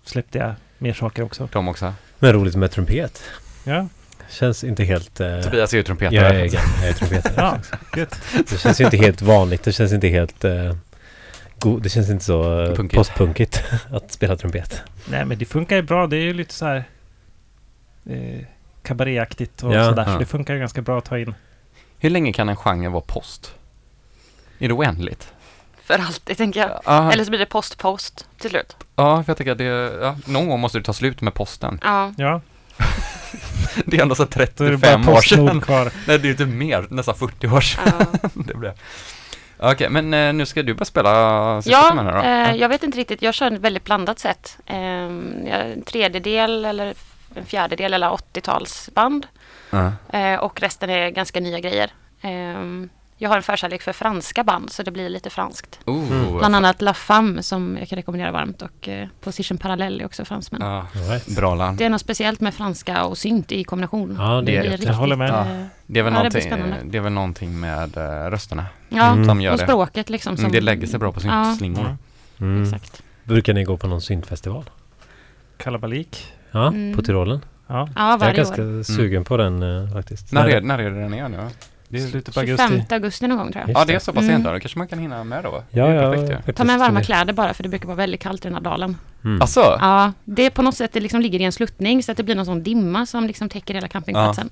släppte 0.04 0.38
jag 0.38 0.54
mer 0.78 0.93
saker 0.93 1.24
också. 1.24 1.50
De 1.52 1.68
också. 1.68 1.93
Men 2.20 2.34
roligt 2.34 2.56
med 2.56 2.72
trumpet. 2.72 3.24
Ja, 3.64 3.88
Känns 4.30 4.64
inte 4.64 4.84
helt... 4.84 5.20
Eh, 5.20 5.40
Tobias 5.42 5.74
är 5.74 5.78
ju 5.78 5.84
trumpetare. 5.84 6.16
jag 6.16 6.36
är. 6.36 6.54
Jag 6.82 6.90
är 6.90 6.94
trumpetare. 6.94 7.34
ja 7.38 7.60
gött. 8.00 8.20
Det 8.50 8.58
känns 8.58 8.82
ju 8.82 8.86
inte 8.86 8.98
helt 8.98 9.22
vanligt. 9.22 9.64
Det 9.64 9.72
känns 9.72 9.94
inte 9.94 10.08
helt... 10.08 10.44
Eh, 10.44 10.76
go- 11.60 11.80
det 11.80 11.90
känns 11.90 12.10
inte 12.10 12.26
så 12.26 12.62
eh, 12.62 12.74
Punkigt. 12.76 12.96
postpunkigt 12.96 13.64
att 13.92 14.12
spela 14.12 14.36
trumpet. 14.38 14.82
Nej 15.10 15.26
men 15.26 15.38
det 15.38 15.46
funkar 15.46 15.76
ju 15.76 15.82
bra. 15.82 16.08
Det 16.08 16.18
är 16.18 16.22
ju 16.22 16.34
lite 16.34 16.54
så 16.54 16.66
här 16.66 16.84
eh, 18.10 18.42
kabaréaktigt 18.84 19.64
och 19.64 19.76
Ja. 19.76 19.86
sådär. 19.86 20.04
Ja. 20.08 20.14
Så 20.14 20.20
det 20.20 20.26
funkar 20.26 20.54
ju 20.54 20.60
ganska 20.60 20.82
bra 20.82 20.98
att 20.98 21.06
ta 21.06 21.18
in. 21.20 21.36
Hur 22.00 22.10
länge 22.10 22.34
kan 22.34 22.50
en 22.50 22.56
genre 22.56 22.90
vara 22.90 23.04
post? 23.08 23.54
Är 24.60 24.68
det 24.68 24.74
oändligt? 24.74 25.28
För 25.84 25.94
alltid 26.00 26.38
tänker 26.38 26.60
jag. 26.60 26.82
Ja, 26.86 27.12
Eller 27.12 27.24
så 27.24 27.30
blir 27.30 27.40
det 27.40 27.46
post-post 27.46 28.26
till 28.40 28.50
slut. 28.50 28.76
ja, 28.96 29.24
för 29.24 29.30
jag 29.30 29.38
tänker 29.38 29.52
att 29.52 29.58
det, 29.58 29.64
ja, 30.02 30.18
någon 30.26 30.50
gång 30.50 30.60
måste 30.60 30.78
det 30.78 30.84
ta 30.84 30.94
slut 30.94 31.22
med 31.22 31.34
posten. 31.34 31.80
Ja. 31.84 32.14
Ja, 32.18 32.42
Det 33.86 33.97
är 33.97 34.01
ändå 34.01 34.16
så 34.16 34.24
då 34.24 34.41
är 34.41 34.45
det 34.45 34.78
35 34.78 35.01
bara 35.05 35.16
år 35.16 35.22
sedan. 35.22 35.61
Kvar. 35.61 35.91
Nej, 36.07 36.20
det 36.20 36.28
är 36.28 36.32
inte 36.32 36.45
mer, 36.45 36.86
nästan 36.89 37.16
40 37.16 37.47
år 37.47 37.61
sedan 37.61 37.84
ja. 38.24 38.30
det 38.34 38.53
blev. 38.53 38.74
Okej, 39.57 39.89
men 39.89 40.13
eh, 40.13 40.34
nu 40.34 40.45
ska 40.45 40.63
du 40.63 40.74
börja 40.74 40.86
spela 40.86 41.61
sista 41.61 41.78
Ja, 41.95 42.03
då. 42.03 42.28
eh, 42.28 42.55
jag 42.55 42.70
vet 42.70 42.84
inte 42.84 42.97
riktigt. 42.97 43.22
Jag 43.22 43.34
kör 43.34 43.51
ett 43.51 43.59
väldigt 43.59 43.84
blandat 43.84 44.20
sätt. 44.20 44.57
Eh, 44.66 44.78
en 44.78 45.84
tredjedel 45.86 46.66
eller 46.66 46.93
en 47.36 47.45
fjärdedel 47.45 47.93
eller 47.93 48.09
80-talsband. 48.09 49.24
Ja. 49.70 49.91
Eh, 50.20 50.39
och 50.39 50.61
resten 50.61 50.89
är 50.89 51.09
ganska 51.09 51.39
nya 51.39 51.59
grejer. 51.59 51.91
Jag 53.18 53.30
har 53.30 53.38
en 53.38 53.43
förkärlek 53.43 53.82
för 53.82 53.93
franska 53.93 54.43
band 54.43 54.72
så 54.72 54.84
det 54.84 54.91
blir 54.91 55.09
lite 55.09 55.30
franskt. 55.30 55.80
Oh, 55.86 56.11
Mm. 56.11 56.38
Bland 56.38 56.55
annat 56.55 56.82
La 56.82 56.93
Femme 56.93 57.43
som 57.43 57.78
jag 57.80 57.89
kan 57.89 57.95
rekommendera 57.95 58.32
varmt 58.32 58.61
och 58.61 58.89
eh, 58.89 59.07
Position 59.22 59.57
Parallel 59.57 60.01
är 60.01 60.05
också 60.05 60.26
fransmän. 60.26 60.61
Ja, 60.61 60.88
All 60.95 61.01
right. 61.09 61.36
bra 61.36 61.55
land. 61.55 61.78
Det 61.78 61.86
är 61.86 61.89
något 61.89 62.01
speciellt 62.01 62.39
med 62.41 62.53
franska 62.53 63.05
och 63.05 63.18
synt 63.18 63.51
i 63.51 63.63
kombination. 63.63 64.16
Ja, 64.20 64.41
det 64.41 64.41
Det 64.51 64.57
är 64.57 64.63
det. 64.63 64.70
det. 64.70 64.78
blir 64.78 64.88
Jag 64.88 64.93
håller 64.93 65.16
med. 65.16 65.30
eh, 65.30 65.66
Det 65.86 65.99
är 65.99 66.03
väl, 66.03 66.13
Ja, 66.13 66.18
det 66.20 66.24
någonting, 66.24 66.41
spännande. 66.41 66.76
det 66.86 66.97
är 66.97 67.01
väl 67.01 67.13
någonting 67.13 67.59
med 67.59 67.97
eh, 67.97 68.30
rösterna 68.30 68.66
Ja, 68.89 69.11
Mm. 69.11 69.26
som 69.26 69.41
gör 69.41 69.51
och 69.51 69.57
det. 69.57 69.63
språket 69.63 70.09
liksom. 70.09 70.32
Mm, 70.34 70.41
Som, 70.41 70.51
det 70.51 70.61
lägger 70.61 70.88
sig 70.88 70.99
bra 70.99 71.11
på 71.11 71.20
Ja. 71.24 71.43
syntslingor. 71.45 71.82
Mm. 71.86 71.97
Mm. 72.57 72.63
Exakt. 72.63 73.03
Brukar 73.24 73.53
ni 73.53 73.63
gå 73.63 73.78
på 73.78 73.88
någon 73.88 74.01
syntfestival? 74.01 74.70
Kalabalik. 75.57 76.34
Ja, 76.51 76.68
Mm. 76.68 76.95
på 76.97 77.01
Tyrolen. 77.03 77.41
Ja, 77.68 77.89
Ja, 77.95 78.01
Jag 78.03 78.13
är 78.13 78.18
varje 78.18 78.34
ganska 78.34 78.61
år. 78.61 78.84
sugen 78.84 79.24
på 79.24 79.38
den 79.38 79.63
eh, 79.63 79.93
faktiskt. 79.93 80.32
När, 80.32 80.47
är, 80.49 80.61
när 80.61 80.80
är 80.80 80.89
det 80.91 80.99
den 81.01 81.13
är 81.13 81.30
nu? 81.30 81.47
Det 81.96 82.04
är, 82.04 82.08
slutet 82.08 82.34
på 82.36 82.41
25 82.41 82.72
augusti. 82.72 82.93
augusti 82.93 83.28
någon 83.28 83.38
gång 83.38 83.52
tror 83.52 83.62
jag. 83.62 83.70
Just 83.70 83.80
ja, 83.80 83.86
det 83.86 83.93
är 83.93 84.00
så 84.00 84.14
pass 84.14 84.24
Mm. 84.24 84.36
sent 84.36 84.46
då. 84.46 84.52
Då 84.52 84.60
kanske 84.60 84.78
man 84.80 84.88
kan 84.88 85.00
hinna 85.00 85.24
med 85.24 85.43
då. 85.43 85.64
Ja, 85.72 85.93
ja. 85.93 86.12
perfekt 86.12 86.34
faktiskt. 86.36 86.58
Ta 86.58 86.64
med 86.64 86.80
varma 86.80 87.02
kläder 87.04 87.34
bara 87.34 87.54
för 87.54 87.64
det 87.64 87.70
brukar 87.70 87.88
vara 87.88 87.96
väldigt 87.96 88.22
kallt 88.22 88.46
i 88.46 88.48
den 88.48 88.54
här 88.54 88.62
dalen. 88.62 88.98
Mm. 89.24 89.41
Alltså? 89.41 89.78
Ja, 89.82 90.14
det 90.24 90.46
är 90.46 90.50
på 90.50 90.62
något 90.62 90.76
sätt 90.76 90.93
det 90.93 91.00
liksom 91.00 91.22
ligger 91.22 91.39
i 91.39 91.43
en 91.43 91.52
sluttning 91.52 92.04
så 92.04 92.12
att 92.12 92.18
det 92.18 92.24
blir 92.24 92.36
någon 92.36 92.46
sån 92.46 92.64
dimma 92.64 93.06
som 93.06 93.28
liksom 93.28 93.50
täcker 93.50 93.74
hela 93.74 93.88
campingplatsen. 93.88 94.50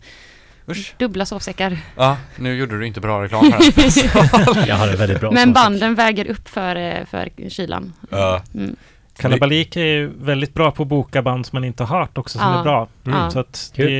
Usch. 0.70 0.94
Dubbla 0.98 1.26
sovsäckar. 1.26 1.78
Ja, 1.98 2.18
nu 2.36 2.56
gjorde 2.56 2.80
du 2.80 2.88
inte 2.88 3.02
bra 3.02 3.24
reklam 3.24 3.50
den. 3.50 3.62
Jag 4.68 4.76
har 4.76 4.88
det 4.88 4.96
väldigt 4.98 5.20
bra. 5.20 5.32
Men 5.32 5.44
sagt. 5.44 5.54
banden 5.64 5.96
väger 5.96 6.26
upp 6.28 6.50
för, 6.50 6.76
eh, 6.76 7.06
för 7.12 7.50
kylan. 7.50 7.94
Ja. 8.10 8.42
Mm. 8.56 8.76
Kalabalik 9.18 9.76
är 9.76 9.82
ju 9.86 10.08
väldigt 10.20 10.54
bra 10.54 10.72
på 10.72 10.84
att 10.84 10.90
boka 10.90 11.22
band 11.22 11.46
som 11.46 11.56
man 11.56 11.64
inte 11.64 11.84
har 11.84 12.00
hört 12.00 12.18
också 12.18 12.40
som 12.40 12.48
Ja. 12.52 12.60
är 12.60 12.64
bra. 12.64 12.88
Mm. 13.06 13.32
Så 13.32 13.40
att 13.40 13.72
Kul. 13.76 13.86
det 13.88 13.94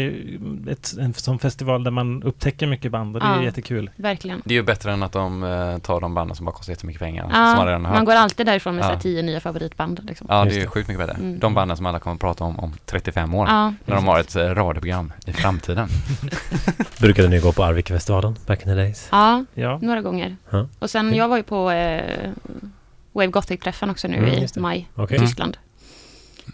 är 0.70 0.72
ett, 0.74 0.94
en 1.00 1.14
sån 1.14 1.40
festival 1.40 1.84
där 1.84 1.92
man 1.92 2.24
upptäcker 2.24 2.68
mycket 2.68 2.92
band 2.92 3.16
och 3.16 3.22
det 3.22 3.28
är 3.28 3.36
Ja. 3.36 3.44
jättekul. 3.44 3.90
Verkligen. 3.96 4.42
Det 4.46 4.54
är 4.54 4.56
ju 4.56 4.64
bättre 4.64 4.92
än 4.94 5.04
att 5.04 5.12
de 5.12 5.44
eh, 5.44 5.78
tar 5.78 6.02
de 6.02 6.14
banden 6.14 6.36
som 6.36 6.46
bara 6.46 6.52
kostar 6.52 6.72
jättemycket 6.74 7.00
pengar. 7.02 7.24
som 7.24 7.32
Ja, 7.32 7.56
man 7.56 7.66
redan 7.66 7.86
har 7.86 7.92
man 7.92 8.00
hört. 8.00 8.06
går 8.06 8.14
alltid 8.16 8.46
därifrån 8.46 8.76
med 8.76 8.86
Ja. 8.86 9.00
tio 9.00 9.22
nya 9.22 9.40
favoritband. 9.40 10.00
Liksom. 10.04 10.28
Ja, 10.30 10.46
det 10.46 10.56
är 10.56 10.60
ju 10.60 10.68
sjukt 10.68 10.88
mycket 10.88 11.08
bättre. 11.08 11.22
Mm. 11.22 11.40
De 11.40 11.54
banden 11.54 11.78
som 11.78 11.86
alla 11.86 12.00
kommer 12.00 12.16
att 12.16 12.22
prata 12.22 12.44
om 12.44 12.60
om 12.60 12.74
35 12.86 13.34
år. 13.34 13.48
Ja, 13.48 13.74
När 13.86 13.96
de 13.96 14.08
har 14.08 14.20
ett 14.20 14.36
eh, 14.36 14.42
radioprogram 14.42 15.14
i 15.26 15.34
framtiden. 15.34 15.88
Brukade 17.00 17.28
ni 17.28 17.40
gå 17.40 17.52
på 17.52 17.64
Arvikafestivalen 17.64 18.36
back 18.48 18.60
in 18.60 18.66
the 18.66 18.76
days? 18.76 19.08
ja, 19.12 19.46
Ja, 19.54 19.80
några 19.82 20.02
gånger. 20.02 20.36
Ja. 20.50 20.68
Och 20.80 20.90
sen, 20.90 21.16
jag 21.16 21.28
var 21.28 21.38
ju 21.38 21.44
på 21.44 21.72
eh, 21.72 22.30
Wave 23.14 23.28
Gothic-träffen 23.32 23.90
också 23.90 24.08
nu 24.08 24.18
Mm, 24.18 24.30
i 24.30 24.48
maj. 24.60 24.90
Okej. 24.96 25.18
Mm. 25.18 25.28
Tyskland. 25.28 25.58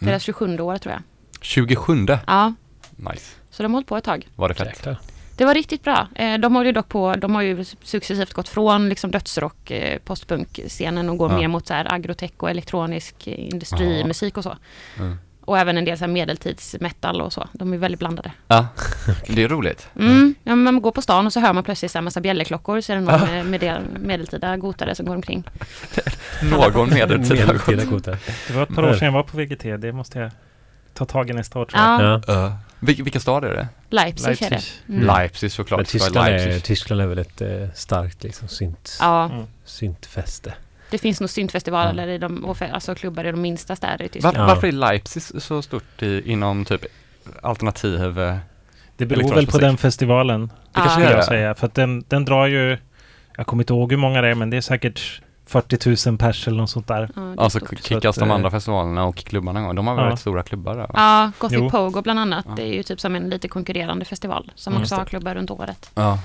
Mm. 0.01 0.12
Deras 0.12 0.24
27 0.24 0.60
år 0.60 0.78
tror 0.78 0.93
jag. 0.93 1.01
27. 1.41 2.05
Ja, 2.28 2.53
Nice. 2.95 3.36
så 3.49 3.64
de 3.64 3.72
har 3.74 3.78
hållit 3.78 3.88
på 3.88 3.97
ett 3.97 4.03
tag. 4.03 4.28
Var 4.36 4.49
det 4.49 4.55
fett? 4.55 4.68
Jäklar. 4.68 4.97
Det 5.38 5.45
var 5.45 5.53
riktigt 5.53 5.84
bra. 5.84 6.07
Eh, 6.16 6.38
De 6.38 6.55
har 6.55 6.66
ju 6.66 6.72
dock 6.72 6.89
på, 6.89 7.14
de 7.16 7.36
har 7.36 7.41
ju 7.41 7.66
successivt 7.84 8.34
gått 8.34 8.49
från 8.49 8.89
liksom 8.89 9.12
dödsrock, 9.12 9.72
eh, 9.72 9.99
postpunk-scenen 9.99 11.10
och 11.10 11.18
går 11.18 11.32
Ja. 11.32 11.38
mer 11.38 11.47
mot 11.47 11.68
så 11.68 11.74
här 11.74 11.93
agrotech 11.93 12.32
och 12.38 12.49
elektronisk 12.49 13.28
eh, 13.28 13.49
industrimusik 13.49 14.38
och 14.38 14.43
så. 14.43 14.57
Mm. 14.97 15.18
Och 15.50 15.58
även 15.60 15.78
en 15.78 15.86
del 15.86 15.97
så 15.97 16.04
här 16.06 16.12
medeltidsmetal 16.12 17.22
och 17.22 17.34
så. 17.34 17.47
De 17.54 17.74
är 17.74 17.78
väldigt 17.78 18.00
blandade. 18.00 18.32
Ja, 18.47 18.68
det 19.28 19.43
är 19.43 19.47
roligt. 19.47 19.88
Mm. 20.00 20.36
Ja, 20.43 20.56
men 20.56 20.64
man 20.64 20.82
går 20.82 20.91
på 20.91 21.02
stan 21.02 21.26
och 21.26 21.34
så 21.34 21.39
hör 21.39 21.54
man 21.54 21.64
plötsligt 21.64 21.91
så 21.91 21.97
här 21.97 22.04
massa 22.04 22.22
bjällerklockor 22.22 22.82
så 22.82 22.91
är 22.91 22.95
det 22.95 23.02
någon 23.02 23.22
med, 23.22 23.45
med 23.45 23.60
del, 23.60 23.82
medeltida 24.00 24.58
gotare 24.58 24.95
som 24.95 25.06
går 25.06 25.16
omkring. 25.16 25.43
Någon 26.52 26.89
medeltida. 26.89 27.45
Medeltida 27.45 27.86
kotar. 27.86 28.18
det 28.47 28.54
var 28.54 28.64
ett 28.64 28.76
par 28.76 28.84
år 28.84 28.93
sedan 28.93 29.06
jag 29.06 29.12
var 29.12 29.24
på 29.24 29.38
VGT. 29.38 29.64
Det 29.82 29.91
måste 29.93 30.20
jag 30.20 30.32
ta 30.93 31.06
tag 31.06 31.30
i 31.30 31.34
nästa 31.34 31.60
år 31.60 31.66
tror 31.66 31.84
jag. 31.84 32.02
Ja, 32.02 32.22
Ja. 32.28 32.58
Vil- 32.80 33.04
vilka 33.04 33.20
stad 33.20 33.43
är 33.43 33.54
det? 33.54 33.68
Leipzig, 33.89 34.41
är 34.41 34.50
det. 34.50 34.62
Mm. 34.93 35.06
Leipzig 35.08 35.52
såklart. 35.52 35.78
Men 35.78 35.86
Tyskland 35.86 36.28
är, 36.28 36.32
Leipzig. 36.38 36.64
Tyskland 36.64 37.02
är 37.02 37.08
väl 37.08 37.18
ett 37.20 37.41
eh, 37.41 37.50
starkt 37.76 38.24
liksom, 38.24 38.47
synt, 38.47 38.97
Ja, 39.00 39.26
Mm. 39.26 39.45
syntfäste. 39.66 40.54
Det 40.90 40.98
finns 40.98 41.20
nog 41.20 41.30
syntfestivaler 41.30 42.08
i 42.08 42.18
de, 42.18 42.56
alltså 42.74 42.96
klubbar 42.96 43.24
i 43.26 43.32
de 43.32 43.42
minsta 43.42 43.76
städer 43.76 44.02
i 44.02 44.04
Var, 44.04 44.08
Tyskland. 44.10 44.38
Ja. 44.38 44.46
Varför 44.46 44.68
är 44.68 44.72
Leipzig 44.72 45.22
så 45.42 45.62
stort 45.62 46.02
i, 46.04 46.32
inom 46.32 46.66
typ 46.66 46.86
alternativ? 47.44 48.20
eh, 48.20 48.38
Det 48.98 49.06
beror 49.06 49.22
väl 49.22 49.30
på 49.30 49.38
musik. 49.58 49.62
den 49.62 49.78
festivalen, 49.78 50.48
Det 50.48 50.80
kanske 50.80 51.04
är 51.04 51.12
jag 51.16 51.26
säga. 51.26 51.56
För 51.56 51.68
att 51.68 51.74
den, 51.76 52.04
den 52.08 52.26
drar 52.26 52.46
ju, 52.48 52.78
jag 53.38 53.48
kommer 53.48 53.64
inte 53.64 53.74
ihåg 53.74 53.92
hur 53.92 53.98
många 54.00 54.22
det 54.22 54.28
är, 54.28 54.36
men 54.36 54.50
det 54.50 54.58
är 54.58 54.62
säkert 54.62 55.22
40 55.48 56.10
000 56.10 56.18
pers 56.18 56.48
eller 56.48 56.58
något 56.58 56.70
sånt 56.70 56.88
där. 56.88 57.10
Ja, 57.16 57.22
det 57.22 57.28
är 57.28 57.44
Alltså 57.44 57.60
stort. 57.60 57.84
kickas 57.84 58.16
Så 58.16 58.22
de 58.22 58.30
eh, 58.30 58.36
andra 58.36 58.52
festivalerna 58.52 59.06
och 59.06 59.16
klubbarna 59.18 59.60
igång? 59.60 59.76
De 59.76 59.88
har 59.88 59.96
väl 59.96 60.06
Ja. 60.10 60.18
stora 60.18 60.44
klubbar 60.44 60.72
där? 60.76 60.82
va? 60.82 60.90
Ja, 60.94 61.32
Gothic 61.40 61.60
Jo. 61.60 61.70
Pogo 61.70 62.02
bland 62.02 62.20
annat. 62.20 62.46
Ja. 62.50 62.54
Det 62.56 62.64
är 62.64 62.74
ju 62.74 62.84
typ 62.84 63.00
som 63.00 63.16
en 63.16 63.30
lite 63.30 63.48
konkurrerande 63.48 64.06
festival 64.06 64.52
som 64.56 64.74
Mm. 64.74 64.82
också 64.82 64.96
har 64.96 65.06
klubbar 65.06 65.36
runt 65.36 65.52
året. 65.52 65.92
Ja. 65.96 66.20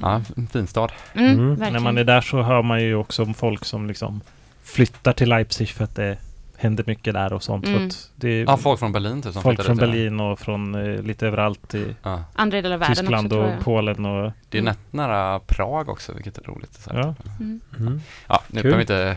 Ja, 0.00 0.20
en 0.36 0.46
fin 0.46 0.66
stad. 0.66 0.92
Mm, 1.14 1.30
Mm. 1.38 1.72
När 1.72 1.80
man 1.80 1.98
är 1.98 2.04
där 2.04 2.20
så 2.20 2.42
hör 2.42 2.62
man 2.62 2.82
ju 2.82 2.94
också 2.94 3.22
om 3.22 3.34
folk 3.34 3.64
som 3.64 3.86
liksom 3.86 4.20
flyttar 4.62 5.12
till 5.12 5.28
Leipzig 5.28 5.68
för 5.68 5.84
att 5.84 5.94
det 5.96 6.16
händer 6.56 6.84
mycket 6.86 7.14
där 7.14 7.32
och 7.32 7.42
sånt. 7.42 7.66
Mm. 7.66 7.90
Det 8.16 8.28
är 8.28 8.44
Ja, 8.44 8.56
folk 8.56 8.78
från 8.78 8.92
Berlin 8.92 9.22
typ 9.22 9.32
som 9.32 9.42
folk 9.42 9.62
från? 9.64 9.76
Berlin 9.76 10.20
och 10.20 10.38
från 10.38 10.74
eh, 10.74 11.02
lite 11.02 11.26
överallt 11.26 11.74
i 11.74 11.94
Ja. 12.02 12.24
Andra 12.34 12.56
delar 12.62 12.74
av 12.74 12.80
världen 12.80 12.96
Tyskland 12.96 13.32
också 13.32 13.38
och. 13.42 13.64
Polen 13.64 14.06
och 14.06 14.32
Det 14.48 14.58
är 14.58 14.62
Mm. 14.62 14.64
nätt 14.72 14.78
nära 14.92 15.40
Prag 15.40 15.88
också, 15.88 16.12
vilket 16.12 16.38
är 16.38 16.42
roligt. 16.42 16.74
Så, 16.80 16.90
ja. 16.94 17.14
Mm. 17.40 17.60
Mm. 17.78 18.00
ja 18.28 18.42
nu 18.48 18.62
behöver 18.62 18.76
vi 18.76 18.82
inte 18.82 19.16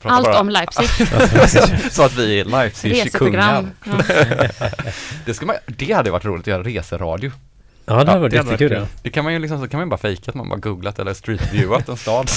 prata 0.00 0.14
Allt 0.16 0.24
bara 0.26 0.40
om 0.40 0.48
Leipzig. 0.50 0.88
så 1.92 2.02
att 2.04 2.14
vi 2.16 2.40
är 2.40 2.44
Leipzig-kungar. 2.44 3.04
Reseprogram. 3.04 3.70
Ja. 3.84 3.92
Det, 5.24 5.34
ska 5.34 5.46
man, 5.46 5.56
det 5.66 5.92
hade 5.92 6.10
varit 6.10 6.24
roligt 6.24 6.42
att 6.42 6.46
göra 6.46 6.62
reseradio. 6.62 7.30
Ja, 7.88 8.04
det 8.04 8.10
hade 8.10 8.20
varit 8.20 8.30
det 8.30 8.36
jättekul. 8.36 8.72
Ja. 8.72 8.86
Det 9.02 9.10
kan 9.10 9.24
man 9.24 9.32
ju 9.32 9.38
liksom, 9.38 9.60
så 9.60 9.68
kan 9.68 9.80
man 9.80 9.86
ju 9.86 9.90
bara 9.90 9.98
fejka 9.98 10.30
att 10.30 10.34
man 10.34 10.48
bara 10.48 10.58
googlat 10.58 10.98
eller 10.98 11.14
streetviewat 11.14 11.88
en 11.88 11.96
stad. 11.96 12.30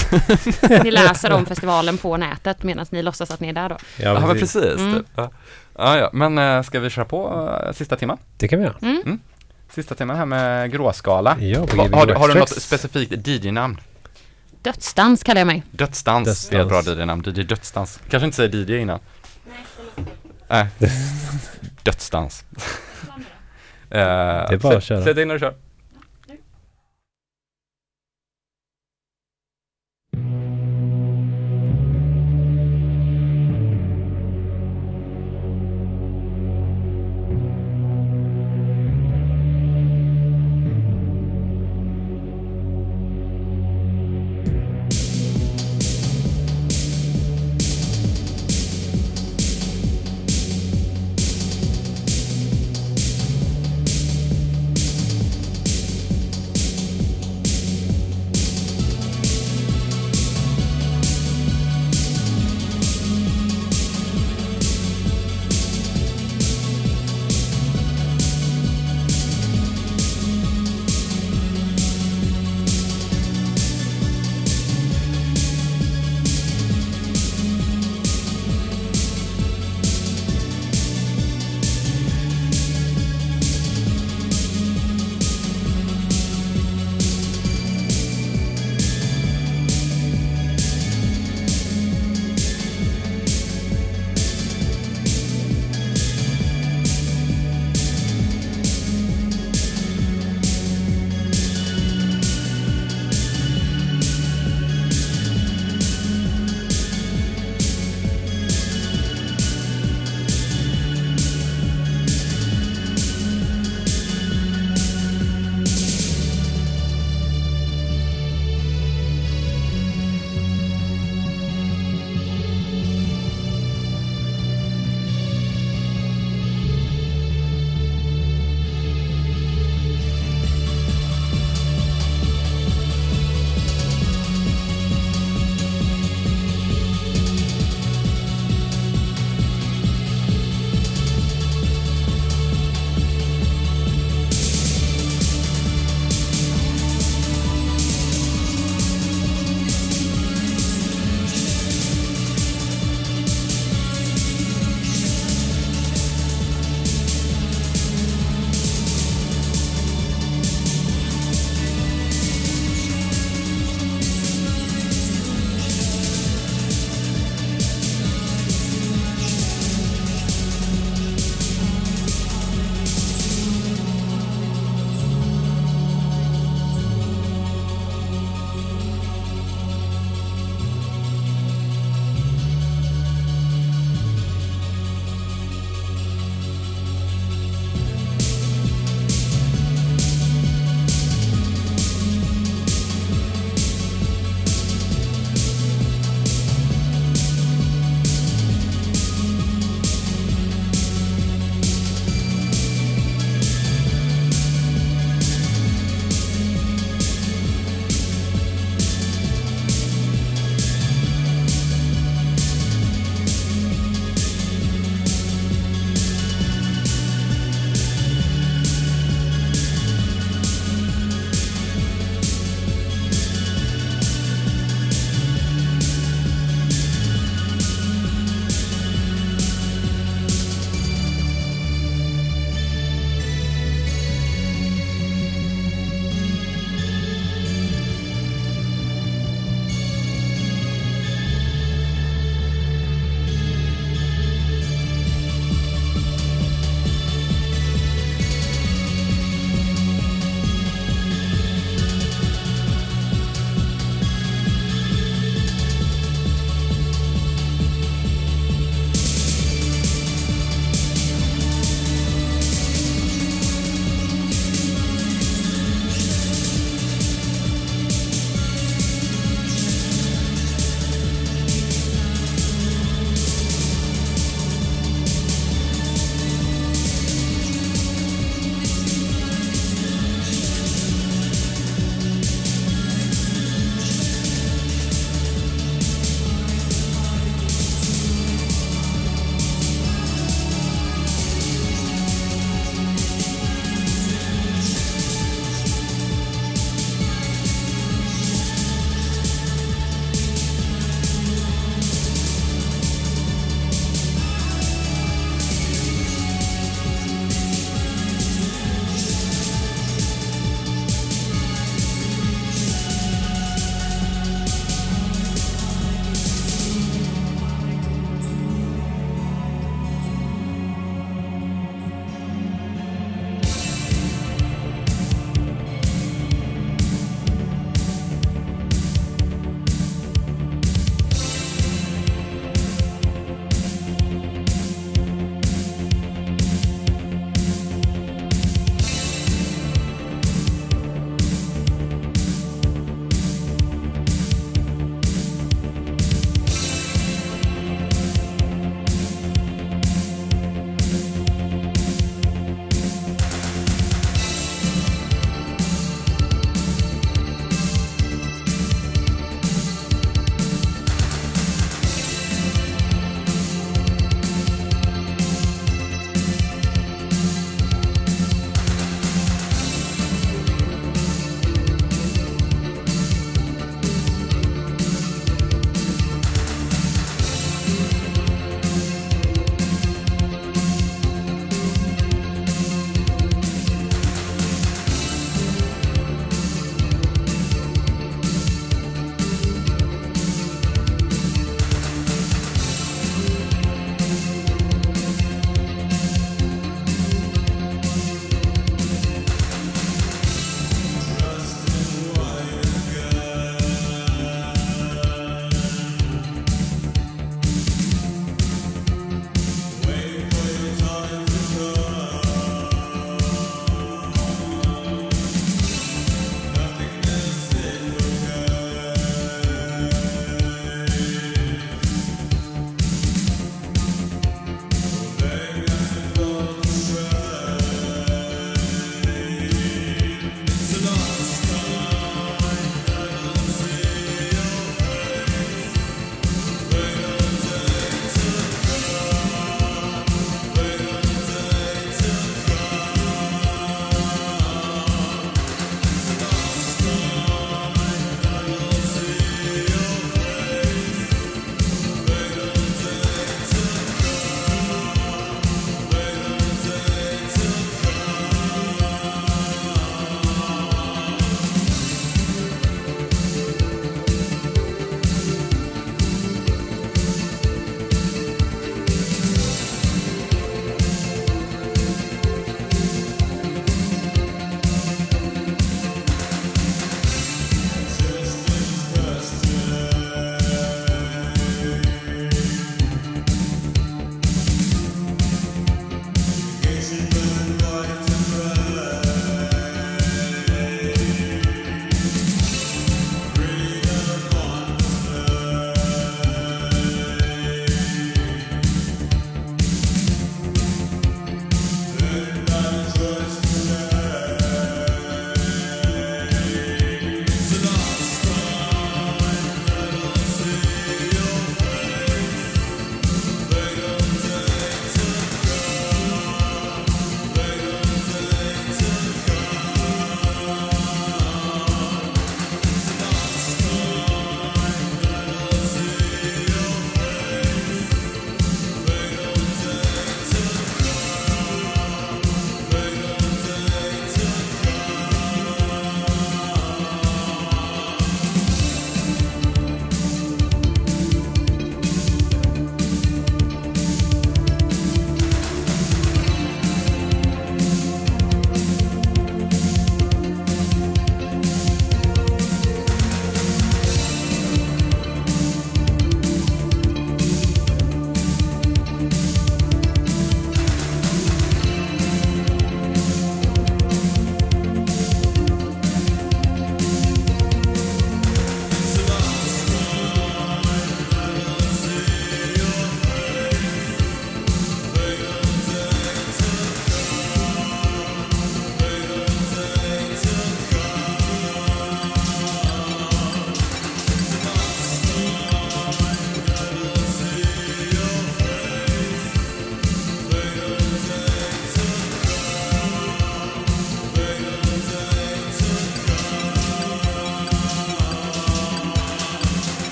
Ni 0.84 0.92
läser 0.92 1.32
om 1.32 1.46
festivalen 1.46 1.98
på 1.98 2.18
nätet 2.18 2.64
medan 2.64 2.86
ni 2.90 3.02
låtsas 3.02 3.32
att 3.32 3.40
ni 3.40 3.48
är 3.48 3.54
där 3.54 3.70
då. 3.70 3.78
Ja, 3.98 4.14
men 4.14 4.30
precis. 4.30 4.54
precis. 4.54 4.80
Mm. 4.80 4.94
Typ. 4.94 5.06
Ja. 5.16 5.32
Ja, 5.78 5.98
ja, 5.98 6.10
men 6.14 6.38
äh, 6.38 6.62
ska 6.62 6.80
vi 6.80 6.90
köra 6.90 7.06
på 7.06 7.50
äh, 7.66 7.74
sista 7.74 7.96
timmen? 7.96 8.18
Det 8.38 8.48
kan 8.48 8.60
vi 8.60 8.66
göra. 8.66 8.78
Mm. 8.82 9.20
Sista 9.70 9.96
timmen 9.96 10.18
här 10.18 10.26
med 10.26 10.72
gråskala. 10.72 11.38
Ja, 11.40 11.68
på 11.68 11.82
har, 11.82 12.06
du, 12.06 12.14
har 12.14 12.28
du 12.28 12.34
något 12.34 12.62
specifikt 12.62 13.28
DJ-namn? 13.28 13.80
Dödsdans 14.62 15.24
kallar 15.24 15.42
jag 15.42 15.48
mig. 15.48 15.64
Dödsdans, 15.72 16.50
det 16.50 16.56
är 16.56 16.62
ett 16.62 16.68
bra 16.68 16.78
Dödsdans. 16.78 17.00
DJ-namn. 17.00 17.24
DJ 17.26 17.44
Dödsdans. 17.44 18.00
Kanske 18.10 18.26
inte 18.26 18.36
säger 18.36 18.56
DJ 18.56 18.82
innan. 18.82 19.00
Nej. 20.48 20.68
Dödsdans. 21.84 22.44
Det 23.90 24.00
är 24.00 24.58
bara 24.58 24.78
att 24.78 24.84
köra. 24.84 25.02
Sätt 25.02 25.18
in 25.18 25.28
när 25.28 25.36
du 25.36 25.40
kör. 25.40 25.54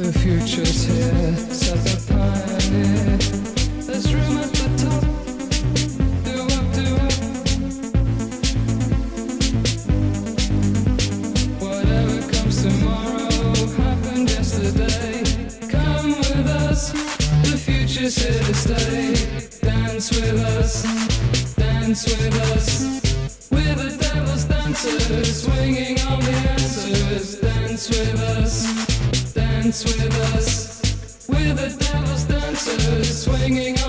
The 0.00 0.12
future's 0.18 0.84
here, 0.84 1.36
set 1.52 1.78
the 1.84 1.96
pioneer. 2.08 3.18
There's 3.84 4.14
room 4.14 4.38
at 4.38 4.50
the 4.54 4.68
top. 4.80 5.04
Do 6.24 6.36
do. 6.74 6.86
Whatever 11.60 12.18
comes 12.32 12.56
tomorrow 12.62 13.52
happened 13.76 14.30
yesterday. 14.30 15.22
Come 15.68 16.08
with 16.08 16.46
us, 16.48 16.92
the 17.42 17.58
future's 17.58 18.16
here 18.16 18.42
to 18.42 18.54
stay. 18.54 19.14
Dance 19.60 20.10
with 20.12 20.40
us, 20.56 20.82
dance 21.56 22.04
with 22.06 22.34
us. 22.56 23.50
We're 23.50 23.74
the 23.74 23.90
devil's 24.00 24.44
dancers, 24.44 25.42
swinging. 25.42 25.99
dance 29.70 29.84
with 29.84 30.34
us. 30.34 31.28
We're 31.28 31.54
the 31.54 31.68
devil's 31.78 32.24
dancers 32.24 33.22
swinging. 33.22 33.79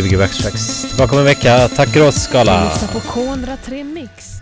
Gbg 0.00 0.18
Backtracks. 0.18 0.82
Tillbaka 0.88 1.12
om 1.12 1.18
en 1.18 1.24
vecka. 1.24 1.68
Tack 1.68 1.88
för 1.88 2.08
oss 2.08 2.26
Du 2.26 2.38
lyssnar 2.38 2.88
på 2.88 2.98
K103 3.00 3.84
Mix. 3.84 4.39